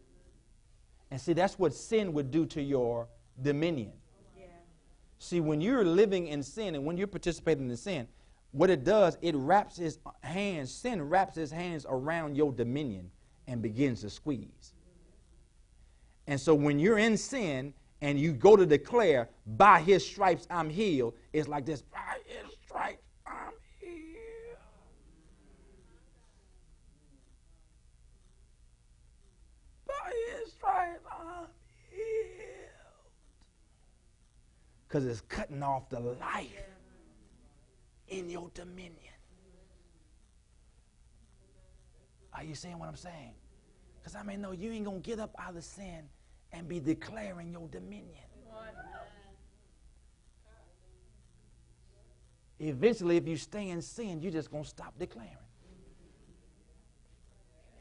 And 1.11 1.21
see, 1.21 1.33
that's 1.33 1.59
what 1.59 1.73
sin 1.73 2.13
would 2.13 2.31
do 2.31 2.47
to 2.47 2.63
your 2.63 3.09
dominion. 3.43 3.93
Yeah. 4.37 4.47
See, 5.19 5.41
when 5.41 5.61
you're 5.61 5.85
living 5.85 6.29
in 6.29 6.43
sin 6.43 6.75
and 6.75 6.85
when 6.85 6.97
you're 6.97 7.07
participating 7.07 7.71
in 7.71 7.77
sin, 7.77 8.09
what 8.53 8.71
it 8.71 8.85
does, 8.85 9.19
it 9.21 9.35
wraps 9.37 9.79
its 9.79 9.99
hands, 10.23 10.73
sin 10.73 11.09
wraps 11.09 11.37
its 11.37 11.53
hands 11.53 11.87
around 11.89 12.37
your 12.37 12.53
dominion 12.53 13.11
and 13.47 13.63
begins 13.63 14.01
to 14.01 14.11
squeeze. 14.11 14.73
And 16.27 16.41
so 16.41 16.55
when 16.55 16.79
you're 16.79 16.99
in 16.99 17.17
sin 17.17 17.73
and 18.01 18.19
you 18.19 18.33
go 18.33 18.57
to 18.57 18.67
declare, 18.67 19.29
by 19.47 19.81
his 19.81 20.05
stripes 20.05 20.47
I'm 20.51 20.69
healed, 20.69 21.15
it's 21.33 21.49
like 21.49 21.65
this, 21.65 21.83
by 21.83 22.19
his 22.27 22.53
stripes 22.65 23.03
I'm 23.27 23.53
healed. 23.81 24.59
By 29.87 30.13
his 30.35 30.53
stripes 30.53 31.05
I'm 31.11 31.47
healed. 31.91 32.71
Because 34.89 35.07
it's 35.07 35.21
cutting 35.23 35.63
off 35.63 35.89
the 35.89 36.01
life 36.01 36.65
in 38.09 38.29
your 38.29 38.51
dominion. 38.55 38.95
Are 42.33 42.45
you 42.45 42.55
seeing 42.55 42.79
what 42.79 42.89
I'm 42.89 42.97
saying? 42.97 43.33
Because 43.99 44.15
I 44.15 44.23
may 44.23 44.37
know 44.37 44.53
you 44.53 44.71
ain't 44.73 44.85
going 44.85 45.03
to 45.03 45.09
get 45.09 45.19
up 45.19 45.35
out 45.39 45.57
of 45.57 45.65
sin 45.65 46.09
and 46.57 46.69
be 46.69 46.81
declaring 46.81 47.53
your 47.53 47.69
dominion. 47.69 48.25
Eventually, 52.59 53.19
if 53.19 53.29
you 53.29 53.37
stay 53.37 53.69
in 53.69 53.83
sin, 53.83 54.23
you're 54.23 54.33
just 54.33 54.51
going 54.51 54.65
to 54.65 54.69
stop 54.69 54.95
declaring. 54.99 55.31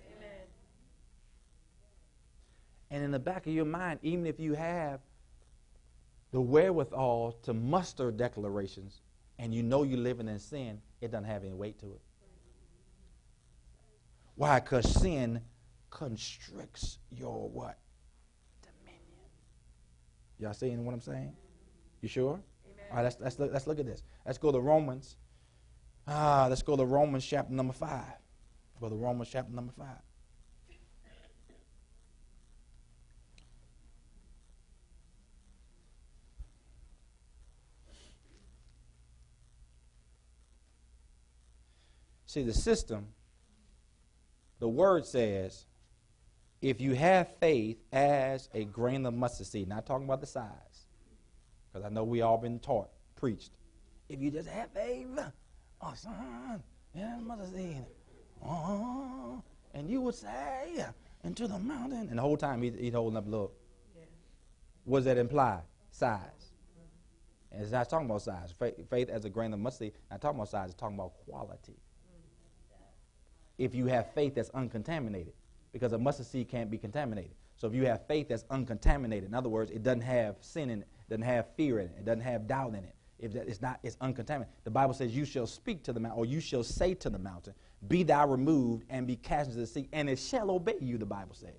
Amen. 0.05 0.29
And 2.91 3.03
in 3.03 3.11
the 3.11 3.19
back 3.19 3.47
of 3.47 3.53
your 3.53 3.63
mind, 3.63 3.99
even 4.03 4.25
if 4.25 4.37
you 4.37 4.53
have 4.53 4.99
the 6.31 6.41
wherewithal 6.41 7.37
to 7.43 7.53
muster 7.53 8.11
declarations 8.11 8.99
and 9.39 9.53
you 9.53 9.63
know 9.63 9.83
you're 9.83 9.97
living 9.97 10.27
in 10.27 10.39
sin, 10.39 10.81
it 10.99 11.11
doesn't 11.11 11.23
have 11.23 11.43
any 11.43 11.53
weight 11.53 11.79
to 11.79 11.85
it. 11.93 12.01
Why? 14.35 14.59
Because 14.59 14.93
sin 14.93 15.39
constricts 15.89 16.97
your 17.09 17.47
what? 17.47 17.77
Y'all 20.39 20.53
seeing 20.53 20.85
what 20.85 20.93
I'm 20.93 21.01
saying? 21.01 21.33
You 22.01 22.09
sure? 22.09 22.33
Amen. 22.33 22.85
All 22.89 22.97
right, 22.97 23.03
let's, 23.03 23.17
let's, 23.19 23.39
look, 23.39 23.53
let's 23.53 23.67
look 23.67 23.79
at 23.79 23.85
this. 23.85 24.03
Let's 24.25 24.37
go 24.37 24.51
to 24.51 24.59
Romans. 24.59 25.17
Ah, 26.07 26.47
let's 26.49 26.61
go 26.61 26.75
to 26.75 26.85
Romans 26.85 27.25
chapter 27.25 27.53
number 27.53 27.73
5. 27.73 28.03
Go 28.79 28.89
to 28.89 28.95
Romans 28.95 29.29
chapter 29.31 29.53
number 29.53 29.73
5. 29.77 29.87
See, 42.35 42.43
the 42.43 42.53
system, 42.53 43.07
the 44.59 44.67
word 44.67 45.05
says, 45.05 45.67
if 46.61 46.81
you 46.81 46.93
have 46.93 47.35
faith 47.39 47.77
as 47.91 48.49
a 48.53 48.65
grain 48.65 49.05
of 49.05 49.13
mustard 49.13 49.47
seed, 49.47 49.67
not 49.67 49.85
talking 49.85 50.05
about 50.05 50.21
the 50.21 50.27
size, 50.27 50.87
because 51.71 51.85
I 51.85 51.89
know 51.89 52.03
we 52.03 52.21
all 52.21 52.37
been 52.37 52.59
taught, 52.59 52.89
preached. 53.15 53.51
If 54.09 54.21
you 54.21 54.31
just 54.31 54.47
have 54.47 54.69
faith, 54.71 55.07
oh 55.81 55.93
son, 55.95 56.63
yeah, 56.93 57.17
mustard 57.21 57.53
seed, 57.55 57.85
oh, 58.45 59.41
and 59.73 59.89
you 59.89 60.01
would 60.01 60.15
say 60.15 60.85
into 61.23 61.47
the 61.47 61.59
mountain, 61.59 62.07
and 62.09 62.17
the 62.17 62.21
whole 62.21 62.37
time 62.37 62.61
he's, 62.61 62.75
he's 62.75 62.93
holding 62.93 63.17
up, 63.17 63.25
look. 63.27 63.53
Yeah. 63.95 64.03
What 64.85 64.99
does 64.99 65.05
that 65.05 65.17
imply? 65.17 65.59
Size. 65.91 66.19
And 67.51 67.63
it's 67.63 67.71
not 67.71 67.89
talking 67.89 68.05
about 68.05 68.21
size. 68.21 68.53
Faith, 68.57 68.89
faith 68.89 69.09
as 69.09 69.23
a 69.25 69.29
grain 69.29 69.53
of 69.53 69.59
mustard 69.59 69.87
seed, 69.87 69.93
not 70.11 70.21
talking 70.21 70.37
about 70.37 70.49
size, 70.49 70.69
it's 70.69 70.79
talking 70.79 70.95
about 70.95 71.13
quality. 71.25 71.73
Mm. 71.73 72.77
If 73.57 73.73
you 73.73 73.87
have 73.87 74.13
faith 74.13 74.35
that's 74.35 74.49
uncontaminated 74.49 75.33
because 75.75 75.91
a 75.91 75.97
mustard 75.97 76.25
seed 76.25 76.47
can't 76.47 76.71
be 76.71 76.77
contaminated. 76.77 77.31
So 77.57 77.67
if 77.67 77.75
you 77.75 77.85
have 77.85 78.07
faith 78.07 78.29
that's 78.29 78.45
uncontaminated, 78.49 79.27
in 79.27 79.35
other 79.35 79.49
words, 79.49 79.71
it 79.71 79.83
doesn't 79.83 80.03
have 80.03 80.37
sin 80.39 80.69
in 80.69 80.83
it, 80.83 80.87
doesn't 81.09 81.23
have 81.23 81.47
fear 81.57 81.79
in 81.79 81.87
it, 81.87 81.95
it 81.99 82.05
doesn't 82.05 82.21
have 82.21 82.47
doubt 82.47 82.69
in 82.69 82.85
it. 82.85 82.95
If 83.19 83.33
that, 83.33 83.49
it's 83.49 83.61
not, 83.61 83.81
it's 83.83 83.97
uncontaminated. 83.99 84.53
The 84.63 84.71
Bible 84.71 84.93
says, 84.93 85.13
"You 85.13 85.25
shall 85.25 85.45
speak 85.45 85.83
to 85.83 85.91
the 85.91 85.99
mountain, 85.99 86.17
or 86.17 86.25
you 86.25 86.39
shall 86.39 86.63
say 86.63 86.93
to 86.93 87.09
the 87.09 87.19
mountain, 87.19 87.53
Be 87.89 88.03
thou 88.03 88.25
removed, 88.25 88.85
and 88.89 89.05
be 89.05 89.17
cast 89.17 89.49
into 89.49 89.59
the 89.59 89.67
sea, 89.67 89.89
and 89.91 90.09
it 90.09 90.17
shall 90.17 90.49
obey 90.49 90.77
you." 90.79 90.97
The 90.97 91.05
Bible 91.05 91.35
says. 91.35 91.51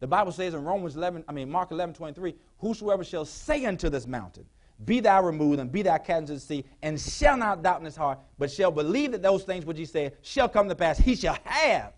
The 0.00 0.08
Bible 0.08 0.32
says 0.32 0.54
in 0.54 0.64
Romans 0.64 0.96
11, 0.96 1.24
I 1.28 1.32
mean 1.32 1.48
Mark 1.48 1.70
11, 1.70 1.94
23, 1.94 2.34
Whosoever 2.58 3.04
shall 3.04 3.24
say 3.26 3.64
unto 3.64 3.88
this 3.88 4.08
mountain, 4.08 4.46
Be 4.84 4.98
thou 4.98 5.22
removed, 5.22 5.60
and 5.60 5.70
be 5.70 5.82
thou 5.82 5.98
cast 5.98 6.22
into 6.22 6.34
the 6.34 6.40
sea, 6.40 6.64
and 6.82 7.00
shall 7.00 7.36
not 7.36 7.62
doubt 7.62 7.78
in 7.78 7.84
his 7.84 7.96
heart, 7.96 8.18
but 8.38 8.50
shall 8.50 8.72
believe 8.72 9.12
that 9.12 9.22
those 9.22 9.44
things 9.44 9.64
which 9.64 9.78
he 9.78 9.86
said 9.86 10.16
shall 10.22 10.48
come 10.48 10.68
to 10.68 10.74
pass, 10.74 10.98
he 10.98 11.14
shall 11.14 11.38
have 11.44 11.92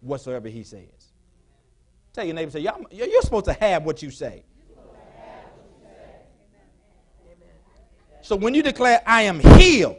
whatsoever 0.00 0.48
he 0.48 0.62
says. 0.62 1.12
Tell 2.12 2.24
your 2.24 2.34
neighbor, 2.34 2.50
say, 2.50 2.60
you're 2.60 3.22
supposed 3.22 3.44
to 3.46 3.52
have 3.52 3.84
what 3.84 4.02
you 4.02 4.10
say. 4.10 4.44
So 8.22 8.36
when 8.36 8.54
you 8.54 8.62
declare, 8.62 9.02
I 9.06 9.22
am 9.22 9.40
healed 9.40 9.96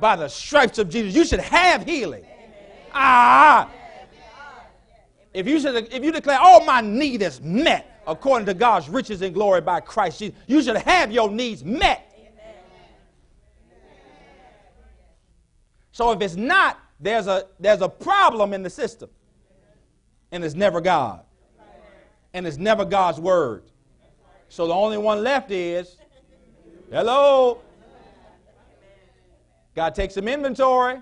by 0.00 0.16
the 0.16 0.28
stripes 0.28 0.78
of 0.78 0.88
Jesus, 0.88 1.14
you 1.14 1.24
should 1.24 1.40
have 1.40 1.84
healing. 1.84 2.24
Ah. 2.92 3.70
If 5.32 5.46
you, 5.46 5.60
should, 5.60 5.92
if 5.92 6.04
you 6.04 6.12
declare, 6.12 6.38
all 6.40 6.64
my 6.64 6.80
need 6.80 7.22
is 7.22 7.40
met 7.40 8.02
according 8.06 8.46
to 8.46 8.54
God's 8.54 8.88
riches 8.88 9.22
and 9.22 9.34
glory 9.34 9.60
by 9.60 9.80
Christ 9.80 10.18
Jesus, 10.18 10.36
you 10.46 10.62
should 10.62 10.76
have 10.76 11.12
your 11.12 11.30
needs 11.30 11.64
met. 11.64 12.04
So 15.92 16.12
if 16.12 16.20
it's 16.20 16.36
not, 16.36 16.78
there's 17.00 17.26
a, 17.26 17.46
there's 17.60 17.80
a 17.80 17.88
problem 17.88 18.52
in 18.52 18.62
the 18.62 18.70
system. 18.70 19.10
And 20.30 20.44
it's 20.44 20.54
never 20.54 20.80
God. 20.80 21.24
And 22.34 22.46
it's 22.46 22.58
never 22.58 22.84
God's 22.84 23.18
word. 23.18 23.64
So 24.48 24.66
the 24.66 24.74
only 24.74 24.98
one 24.98 25.22
left 25.22 25.50
is, 25.50 25.96
hello. 26.90 27.60
God 29.74 29.94
takes 29.94 30.14
some 30.14 30.28
inventory. 30.28 31.00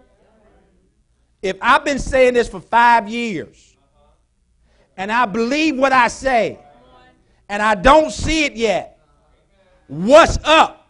If 1.42 1.56
I've 1.60 1.84
been 1.84 1.98
saying 1.98 2.34
this 2.34 2.48
for 2.48 2.60
five 2.60 3.08
years, 3.08 3.76
and 4.96 5.12
I 5.12 5.26
believe 5.26 5.76
what 5.76 5.92
I 5.92 6.08
say, 6.08 6.58
and 7.48 7.62
I 7.62 7.74
don't 7.74 8.10
see 8.10 8.44
it 8.44 8.54
yet, 8.54 8.98
what's 9.86 10.38
up? 10.44 10.88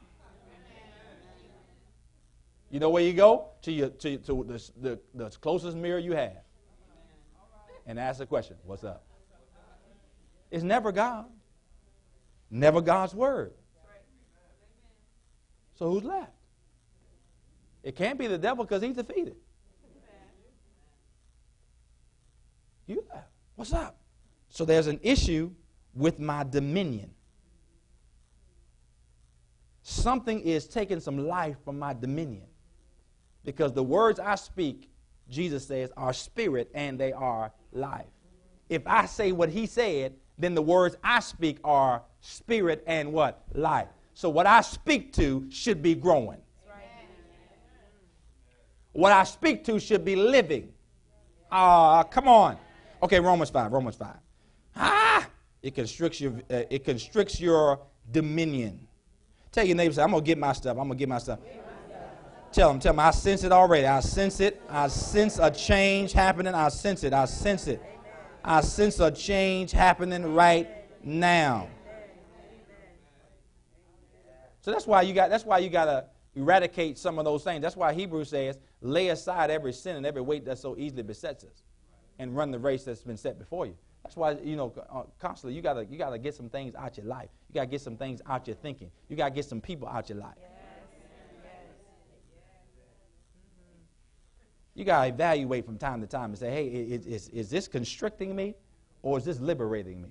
You 2.70 2.80
know 2.80 2.90
where 2.90 3.02
you 3.02 3.12
go? 3.12 3.48
To, 3.66 3.72
your, 3.72 3.88
to, 3.88 4.16
to 4.18 4.44
the, 4.46 4.70
the, 4.80 5.00
the 5.12 5.30
closest 5.40 5.76
mirror 5.76 5.98
you 5.98 6.12
have 6.12 6.38
and 7.84 7.98
ask 7.98 8.18
the 8.20 8.26
question, 8.26 8.56
What's 8.64 8.84
up? 8.84 9.04
It's 10.52 10.62
never 10.62 10.92
God, 10.92 11.26
never 12.48 12.80
God's 12.80 13.12
word. 13.12 13.54
So 15.74 15.90
who's 15.90 16.04
left? 16.04 16.30
It 17.82 17.96
can't 17.96 18.20
be 18.20 18.28
the 18.28 18.38
devil 18.38 18.64
because 18.64 18.82
he's 18.82 18.94
defeated. 18.94 19.34
You 22.86 23.04
left. 23.12 23.26
What's 23.56 23.72
up? 23.72 23.98
So 24.48 24.64
there's 24.64 24.86
an 24.86 25.00
issue 25.02 25.50
with 25.92 26.20
my 26.20 26.44
dominion. 26.44 27.10
Something 29.82 30.40
is 30.40 30.68
taking 30.68 31.00
some 31.00 31.26
life 31.26 31.56
from 31.64 31.80
my 31.80 31.94
dominion. 31.94 32.46
Because 33.46 33.72
the 33.72 33.82
words 33.82 34.18
I 34.18 34.34
speak, 34.34 34.90
Jesus 35.30 35.66
says, 35.66 35.90
are 35.96 36.12
spirit 36.12 36.68
and 36.74 36.98
they 36.98 37.12
are 37.12 37.52
life. 37.72 38.06
if 38.68 38.82
I 38.86 39.06
say 39.06 39.30
what 39.30 39.48
he 39.48 39.66
said, 39.66 40.14
then 40.36 40.54
the 40.54 40.62
words 40.62 40.96
I 41.02 41.20
speak 41.20 41.58
are 41.64 42.02
spirit 42.20 42.82
and 42.86 43.12
what? 43.12 43.44
Life. 43.54 43.86
So 44.12 44.28
what 44.28 44.46
I 44.46 44.60
speak 44.60 45.12
to 45.14 45.46
should 45.48 45.80
be 45.80 45.94
growing. 45.94 46.40
What 48.92 49.12
I 49.12 49.24
speak 49.24 49.62
to 49.64 49.78
should 49.78 50.04
be 50.04 50.16
living. 50.16 50.72
Ah, 51.52 52.00
uh, 52.00 52.02
come 52.02 52.28
on. 52.28 52.56
Okay, 53.02 53.20
Romans 53.20 53.50
5, 53.50 53.72
Romans 53.72 53.94
5. 53.94 54.08
Ah! 54.74 55.28
It 55.62 55.74
constricts 55.74 56.20
your, 56.20 56.32
uh, 56.50 56.62
it 56.70 56.84
constricts 56.84 57.38
your 57.38 57.78
dominion. 58.10 58.88
Tell 59.52 59.66
your 59.66 59.76
neighbor, 59.76 60.00
I'm 60.00 60.10
going 60.10 60.24
to 60.24 60.26
get 60.26 60.38
my 60.38 60.52
stuff. 60.52 60.78
I'm 60.78 60.88
going 60.88 60.90
to 60.90 60.96
get 60.96 61.08
my 61.08 61.18
stuff. 61.18 61.38
Tell 62.52 62.70
them, 62.70 62.80
tell 62.80 62.92
them, 62.92 63.00
I 63.00 63.10
sense 63.10 63.44
it 63.44 63.52
already. 63.52 63.86
I 63.86 64.00
sense 64.00 64.40
it. 64.40 64.60
I 64.68 64.88
sense 64.88 65.38
a 65.38 65.50
change 65.50 66.12
happening. 66.12 66.54
I 66.54 66.68
sense 66.68 67.04
it. 67.04 67.12
I 67.12 67.26
sense 67.26 67.66
it. 67.66 67.82
I 68.42 68.60
sense 68.60 69.00
a 69.00 69.10
change 69.10 69.72
happening 69.72 70.34
right 70.34 70.68
now. 71.04 71.68
So 74.60 74.70
that's 74.70 74.86
why 74.86 75.02
you 75.02 75.14
got 75.14 75.30
that's 75.30 75.44
why 75.44 75.58
you 75.58 75.68
got 75.68 75.84
to 75.84 76.06
eradicate 76.34 76.98
some 76.98 77.18
of 77.18 77.24
those 77.24 77.44
things. 77.44 77.62
That's 77.62 77.76
why 77.76 77.92
Hebrews 77.92 78.30
says, 78.30 78.58
lay 78.80 79.08
aside 79.08 79.50
every 79.50 79.72
sin 79.72 79.96
and 79.96 80.04
every 80.04 80.22
weight 80.22 80.44
that 80.44 80.58
so 80.58 80.76
easily 80.76 81.02
besets 81.02 81.44
us 81.44 81.62
and 82.18 82.36
run 82.36 82.50
the 82.50 82.58
race 82.58 82.84
that's 82.84 83.02
been 83.02 83.16
set 83.16 83.38
before 83.38 83.66
you. 83.66 83.76
That's 84.02 84.16
why 84.16 84.32
you 84.42 84.56
know 84.56 84.72
uh, 84.90 85.02
constantly 85.18 85.56
you 85.56 85.62
gotta 85.62 85.84
you 85.84 85.98
gotta 85.98 86.18
get 86.18 86.34
some 86.34 86.48
things 86.48 86.74
out 86.74 86.96
your 86.96 87.06
life. 87.06 87.28
You 87.48 87.54
gotta 87.54 87.66
get 87.66 87.80
some 87.80 87.96
things 87.96 88.20
out 88.26 88.46
your 88.46 88.56
thinking. 88.56 88.90
You 89.08 89.16
gotta 89.16 89.34
get 89.34 89.44
some 89.44 89.60
people 89.60 89.88
out 89.88 90.08
your 90.08 90.18
life. 90.18 90.36
You 94.76 94.84
gotta 94.84 95.08
evaluate 95.08 95.64
from 95.64 95.78
time 95.78 96.02
to 96.02 96.06
time 96.06 96.30
and 96.30 96.38
say, 96.38 96.50
hey, 96.50 96.66
is, 96.66 97.06
is, 97.06 97.28
is 97.30 97.48
this 97.48 97.66
constricting 97.66 98.36
me, 98.36 98.54
or 99.02 99.16
is 99.16 99.24
this 99.24 99.40
liberating 99.40 100.02
me? 100.02 100.10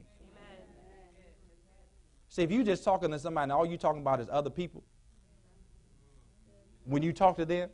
See, 2.29 2.41
if 2.41 2.51
you're 2.51 2.63
just 2.63 2.83
talking 2.83 3.11
to 3.11 3.19
somebody 3.19 3.43
and 3.43 3.51
all 3.51 3.65
you're 3.65 3.77
talking 3.77 4.01
about 4.01 4.19
is 4.19 4.27
other 4.31 4.49
people, 4.49 4.83
when 6.83 7.03
you 7.03 7.13
talk 7.13 7.37
to 7.37 7.45
them, 7.45 7.69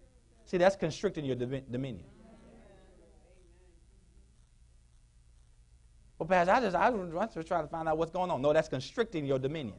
see, 0.46 0.58
that's 0.58 0.76
constricting 0.76 1.24
your 1.24 1.36
dominion. 1.36 2.04
Well, 6.20 6.28
Pastor, 6.28 6.52
I 6.52 6.60
just, 6.60 6.76
I 6.76 6.90
was 6.90 7.34
just 7.34 7.48
trying 7.48 7.64
to 7.64 7.70
find 7.70 7.88
out 7.88 7.98
what's 7.98 8.12
going 8.12 8.30
on. 8.30 8.42
No, 8.42 8.52
that's 8.52 8.68
constricting 8.68 9.26
your 9.26 9.40
dominion. 9.40 9.78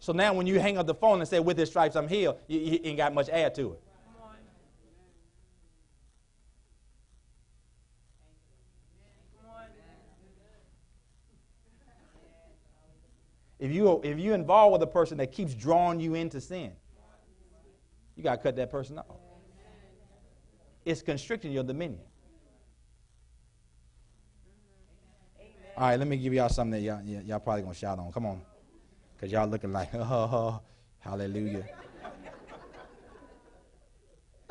So 0.00 0.12
now 0.12 0.34
when 0.34 0.48
you 0.48 0.58
hang 0.58 0.76
up 0.76 0.86
the 0.88 0.94
phone 0.94 1.20
and 1.20 1.28
say, 1.28 1.38
with 1.38 1.56
his 1.56 1.68
stripes 1.68 1.94
I'm 1.94 2.08
healed, 2.08 2.38
you, 2.48 2.58
you 2.58 2.80
ain't 2.82 2.96
got 2.96 3.14
much 3.14 3.28
add 3.28 3.54
to 3.54 3.74
it. 3.74 3.82
You 13.72 14.00
if 14.02 14.18
you 14.18 14.34
involved 14.34 14.72
with 14.72 14.82
a 14.82 14.86
person 14.86 15.18
that 15.18 15.32
keeps 15.32 15.54
drawing 15.54 16.00
you 16.00 16.14
into 16.14 16.40
sin, 16.40 16.72
you 18.16 18.22
got 18.22 18.36
to 18.36 18.42
cut 18.42 18.56
that 18.56 18.70
person 18.70 18.98
off. 18.98 19.06
It's 20.84 21.02
constricting 21.02 21.52
your 21.52 21.64
dominion. 21.64 22.02
All 25.76 25.88
right, 25.88 25.98
let 25.98 26.06
me 26.06 26.16
give 26.16 26.34
y'all 26.34 26.48
something 26.48 26.82
that 26.82 27.04
y'all, 27.04 27.22
y'all 27.22 27.40
probably 27.40 27.62
gonna 27.62 27.74
shout 27.74 27.98
on. 27.98 28.12
Come 28.12 28.26
on, 28.26 28.42
cause 29.18 29.32
y'all 29.32 29.48
looking 29.48 29.72
like, 29.72 29.88
oh, 29.94 30.60
hallelujah. 30.98 31.64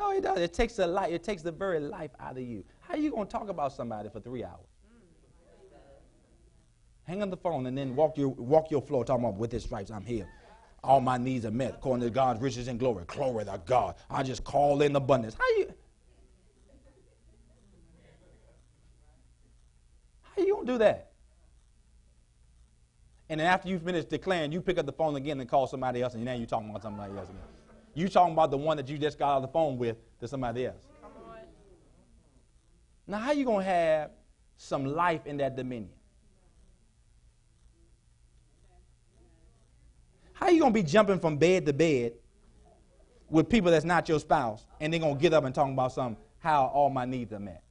no, 0.00 0.10
it 0.10 0.22
does. 0.22 0.38
It 0.38 0.52
takes 0.52 0.74
the 0.74 0.86
life. 0.86 1.12
It 1.12 1.22
takes 1.22 1.42
the 1.42 1.52
very 1.52 1.78
life 1.78 2.10
out 2.18 2.32
of 2.32 2.42
you. 2.42 2.64
How 2.80 2.96
you 2.96 3.10
gonna 3.12 3.26
talk 3.26 3.48
about 3.48 3.72
somebody 3.72 4.08
for 4.08 4.18
three 4.18 4.42
hours? 4.42 4.71
Hang 7.12 7.20
on 7.20 7.28
the 7.28 7.36
phone 7.36 7.66
and 7.66 7.76
then 7.76 7.94
walk 7.94 8.16
your, 8.16 8.28
walk 8.28 8.70
your 8.70 8.80
floor 8.80 9.04
talking 9.04 9.22
about 9.22 9.36
with 9.36 9.52
his 9.52 9.64
stripes 9.64 9.90
I'm 9.90 10.06
here. 10.06 10.26
All 10.82 10.98
my 10.98 11.18
needs 11.18 11.44
are 11.44 11.50
met 11.50 11.74
according 11.74 12.02
to 12.04 12.10
God's 12.10 12.40
riches 12.40 12.68
and 12.68 12.78
glory. 12.78 13.04
Glory 13.06 13.44
to 13.44 13.60
God. 13.66 13.96
I 14.08 14.22
just 14.22 14.44
call 14.44 14.80
in 14.80 14.96
abundance. 14.96 15.34
How 15.34 15.46
you 15.58 15.74
How 20.22 20.42
you 20.42 20.54
gonna 20.54 20.66
do 20.66 20.78
that? 20.78 21.10
And 23.28 23.40
then 23.40 23.46
after 23.46 23.68
you 23.68 23.78
finish 23.78 24.06
declaring, 24.06 24.50
you 24.50 24.62
pick 24.62 24.78
up 24.78 24.86
the 24.86 24.92
phone 24.92 25.14
again 25.16 25.38
and 25.38 25.46
call 25.46 25.66
somebody 25.66 26.00
else, 26.00 26.14
and 26.14 26.24
now 26.24 26.32
you're 26.32 26.46
talking 26.46 26.70
about 26.70 26.80
somebody 26.80 27.14
else 27.14 27.28
again. 27.28 27.42
You 27.92 28.08
talking 28.08 28.32
about 28.32 28.50
the 28.50 28.56
one 28.56 28.78
that 28.78 28.88
you 28.88 28.96
just 28.96 29.18
got 29.18 29.36
on 29.36 29.42
the 29.42 29.48
phone 29.48 29.76
with 29.76 29.98
to 30.20 30.26
somebody 30.26 30.64
else. 30.64 30.80
Now, 33.06 33.18
how 33.18 33.32
you 33.32 33.44
gonna 33.44 33.64
have 33.64 34.12
some 34.56 34.86
life 34.86 35.26
in 35.26 35.36
that 35.36 35.56
dominion? 35.56 35.90
How 40.42 40.48
you 40.48 40.58
gonna 40.58 40.74
be 40.74 40.82
jumping 40.82 41.20
from 41.20 41.36
bed 41.36 41.66
to 41.66 41.72
bed 41.72 42.14
with 43.30 43.48
people 43.48 43.70
that's 43.70 43.84
not 43.84 44.08
your 44.08 44.18
spouse, 44.18 44.66
and 44.80 44.92
they're 44.92 44.98
gonna 44.98 45.14
get 45.14 45.32
up 45.32 45.44
and 45.44 45.54
talk 45.54 45.70
about 45.70 45.92
some 45.92 46.16
how 46.40 46.64
all 46.64 46.90
my 46.90 47.04
needs 47.04 47.32
are 47.32 47.38
met? 47.38 47.62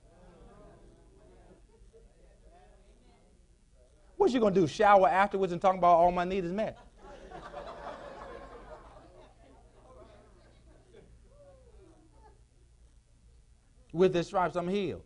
What 4.15 4.31
you 4.31 4.39
gonna 4.39 4.55
do? 4.55 4.67
Shower 4.67 5.09
afterwards 5.09 5.51
and 5.51 5.61
talk 5.61 5.75
about 5.75 5.97
all 5.97 6.13
my 6.13 6.23
needs 6.23 6.47
is 6.47 6.53
met? 6.53 6.77
With 13.91 14.13
the 14.13 14.23
stripes, 14.23 14.55
I'm 14.55 14.69
healed. 14.69 15.03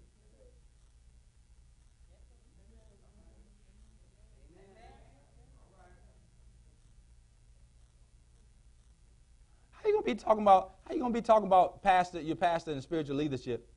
Be 10.05 10.15
talking 10.15 10.43
about 10.43 10.75
how 10.87 10.93
you 10.93 11.01
gonna 11.01 11.13
be 11.13 11.21
talking 11.21 11.47
about 11.47 11.81
pastor, 11.81 12.21
your 12.21 12.35
pastor 12.35 12.71
and 12.71 12.81
spiritual 12.81 13.15
leadership, 13.15 13.67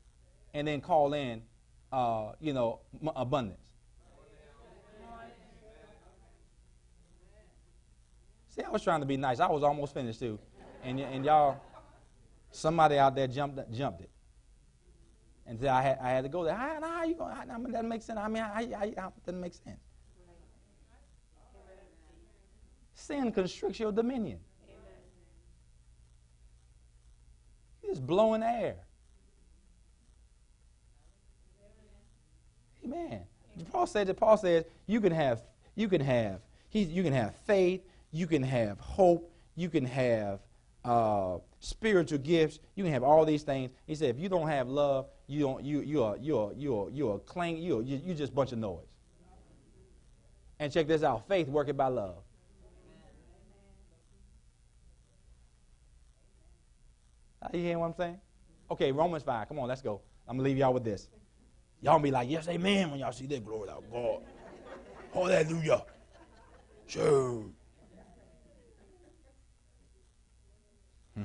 and 0.54 0.68
then 0.68 0.80
call 0.80 1.14
in, 1.14 1.42
uh, 1.92 2.32
you 2.40 2.52
know, 2.52 2.80
m- 3.02 3.10
abundance. 3.16 3.60
See, 8.50 8.62
I 8.62 8.70
was 8.70 8.82
trying 8.82 9.00
to 9.00 9.06
be 9.06 9.16
nice. 9.16 9.40
I 9.40 9.48
was 9.48 9.62
almost 9.62 9.94
finished 9.94 10.20
too, 10.20 10.38
and 10.82 11.00
and 11.00 11.24
y'all, 11.24 11.60
somebody 12.50 12.98
out 12.98 13.14
there 13.14 13.26
jumped 13.26 13.72
jumped 13.72 14.02
it, 14.02 14.10
and 15.46 15.58
said 15.58 15.68
I 15.68 15.82
had 15.82 15.98
I 16.00 16.10
had 16.10 16.24
to 16.24 16.28
go 16.28 16.44
there. 16.44 16.54
How, 16.54 16.80
how 16.80 17.04
you 17.04 17.14
going? 17.14 17.34
How, 17.34 17.44
that 17.44 17.84
makes 17.84 18.04
sense. 18.04 18.18
I 18.18 18.28
mean, 18.28 18.42
how, 18.42 18.54
how, 18.54 18.92
how, 18.96 19.12
doesn't 19.24 19.40
make 19.40 19.54
sense. 19.54 19.80
Sin 22.94 23.30
constricts 23.30 23.78
your 23.78 23.92
dominion. 23.92 24.40
He's 27.88 27.98
blowing 27.98 28.42
air. 28.42 28.76
Amen. 32.84 33.22
Paul 33.72 33.86
said 33.86 34.14
Paul 34.16 34.36
says 34.36 34.64
you 34.86 35.00
can 35.00 35.12
have 35.12 35.42
you 35.74 35.88
can 35.88 36.00
have 36.00 36.40
he, 36.68 36.82
you 36.82 37.02
can 37.02 37.12
have 37.12 37.34
faith, 37.46 37.82
you 38.12 38.26
can 38.26 38.42
have 38.42 38.78
hope, 38.78 39.32
you 39.56 39.70
can 39.70 39.84
have 39.86 40.40
uh, 40.84 41.38
spiritual 41.60 42.18
gifts, 42.18 42.60
you 42.74 42.84
can 42.84 42.92
have 42.92 43.02
all 43.02 43.24
these 43.24 43.42
things. 43.42 43.70
He 43.86 43.94
said 43.94 44.10
if 44.10 44.20
you 44.20 44.28
don't 44.28 44.48
have 44.48 44.68
love, 44.68 45.06
you 45.26 45.40
don't 45.40 45.64
you 45.64 45.80
you 45.80 46.02
are 46.02 46.16
you 46.18 46.38
are 46.38 46.52
you 46.52 46.78
are 46.78 46.90
you 46.90 47.10
are 47.10 47.18
cling 47.20 47.56
you 47.56 47.78
are, 47.78 47.82
you 47.82 48.00
you 48.04 48.14
just 48.14 48.32
a 48.32 48.34
bunch 48.34 48.52
of 48.52 48.58
noise. 48.58 48.84
And 50.58 50.70
check 50.72 50.86
this 50.86 51.02
out: 51.02 51.26
faith 51.26 51.48
working 51.48 51.76
by 51.76 51.86
love. 51.88 52.22
Uh, 57.42 57.48
you 57.52 57.60
hear 57.60 57.78
what 57.78 57.86
I'm 57.86 57.94
saying? 57.94 58.18
Okay, 58.70 58.92
Romans 58.92 59.22
5. 59.22 59.48
Come 59.48 59.58
on, 59.58 59.68
let's 59.68 59.82
go. 59.82 60.00
I'm 60.26 60.36
going 60.36 60.44
to 60.44 60.50
leave 60.50 60.58
y'all 60.58 60.74
with 60.74 60.84
this. 60.84 61.08
Y'all 61.80 61.98
be 61.98 62.10
like, 62.10 62.28
yes, 62.28 62.48
amen, 62.48 62.90
when 62.90 63.00
y'all 63.00 63.12
see 63.12 63.26
that. 63.26 63.44
Glory 63.44 63.68
of 63.68 63.90
God. 63.90 64.22
Hallelujah. 65.12 65.84
Sure. 66.86 67.44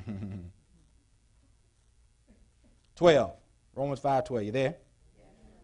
Twelve. 2.95 3.34
Romans 3.76 3.99
5 3.99 4.26
12. 4.26 4.45
You 4.45 4.52
there? 4.52 4.76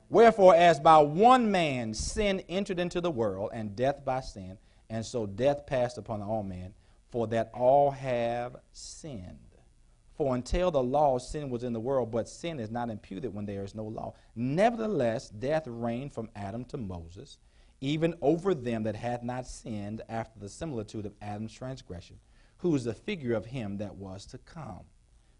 Wherefore, 0.10 0.56
as 0.56 0.80
by 0.80 0.98
one 0.98 1.52
man 1.52 1.94
sin 1.94 2.42
entered 2.50 2.80
into 2.80 3.00
the 3.00 3.12
world, 3.12 3.52
and 3.54 3.76
death 3.76 4.04
by 4.04 4.22
sin, 4.22 4.58
and 4.90 5.06
so 5.06 5.28
death 5.28 5.68
passed 5.68 6.00
upon 6.00 6.24
all 6.24 6.42
men, 6.42 6.74
for 7.12 7.28
that 7.28 7.52
all 7.54 7.92
have 7.92 8.56
sinned. 8.72 9.49
For 10.20 10.36
until 10.36 10.70
the 10.70 10.84
law, 10.84 11.18
sin 11.18 11.50
was 11.50 11.64
in 11.64 11.72
the 11.72 11.80
world, 11.80 12.12
but 12.12 12.28
sin 12.28 12.60
is 12.60 12.70
not 12.70 12.90
imputed 12.90 13.34
when 13.34 13.46
there 13.46 13.64
is 13.64 13.74
no 13.74 13.86
law. 13.86 14.16
Nevertheless, 14.36 15.30
death 15.30 15.64
reigned 15.66 16.12
from 16.12 16.30
Adam 16.36 16.66
to 16.66 16.78
Moses, 16.78 17.38
even 17.80 18.14
over 18.22 18.54
them 18.54 18.84
that 18.84 18.98
had 18.98 19.24
not 19.24 19.48
sinned 19.48 20.02
after 20.10 20.38
the 20.38 20.50
similitude 20.50 21.06
of 21.06 21.14
Adam's 21.22 21.54
transgression, 21.54 22.18
who 22.58 22.76
is 22.76 22.84
the 22.84 22.94
figure 22.94 23.34
of 23.34 23.46
him 23.46 23.78
that 23.78 23.96
was 23.96 24.26
to 24.26 24.38
come. 24.40 24.82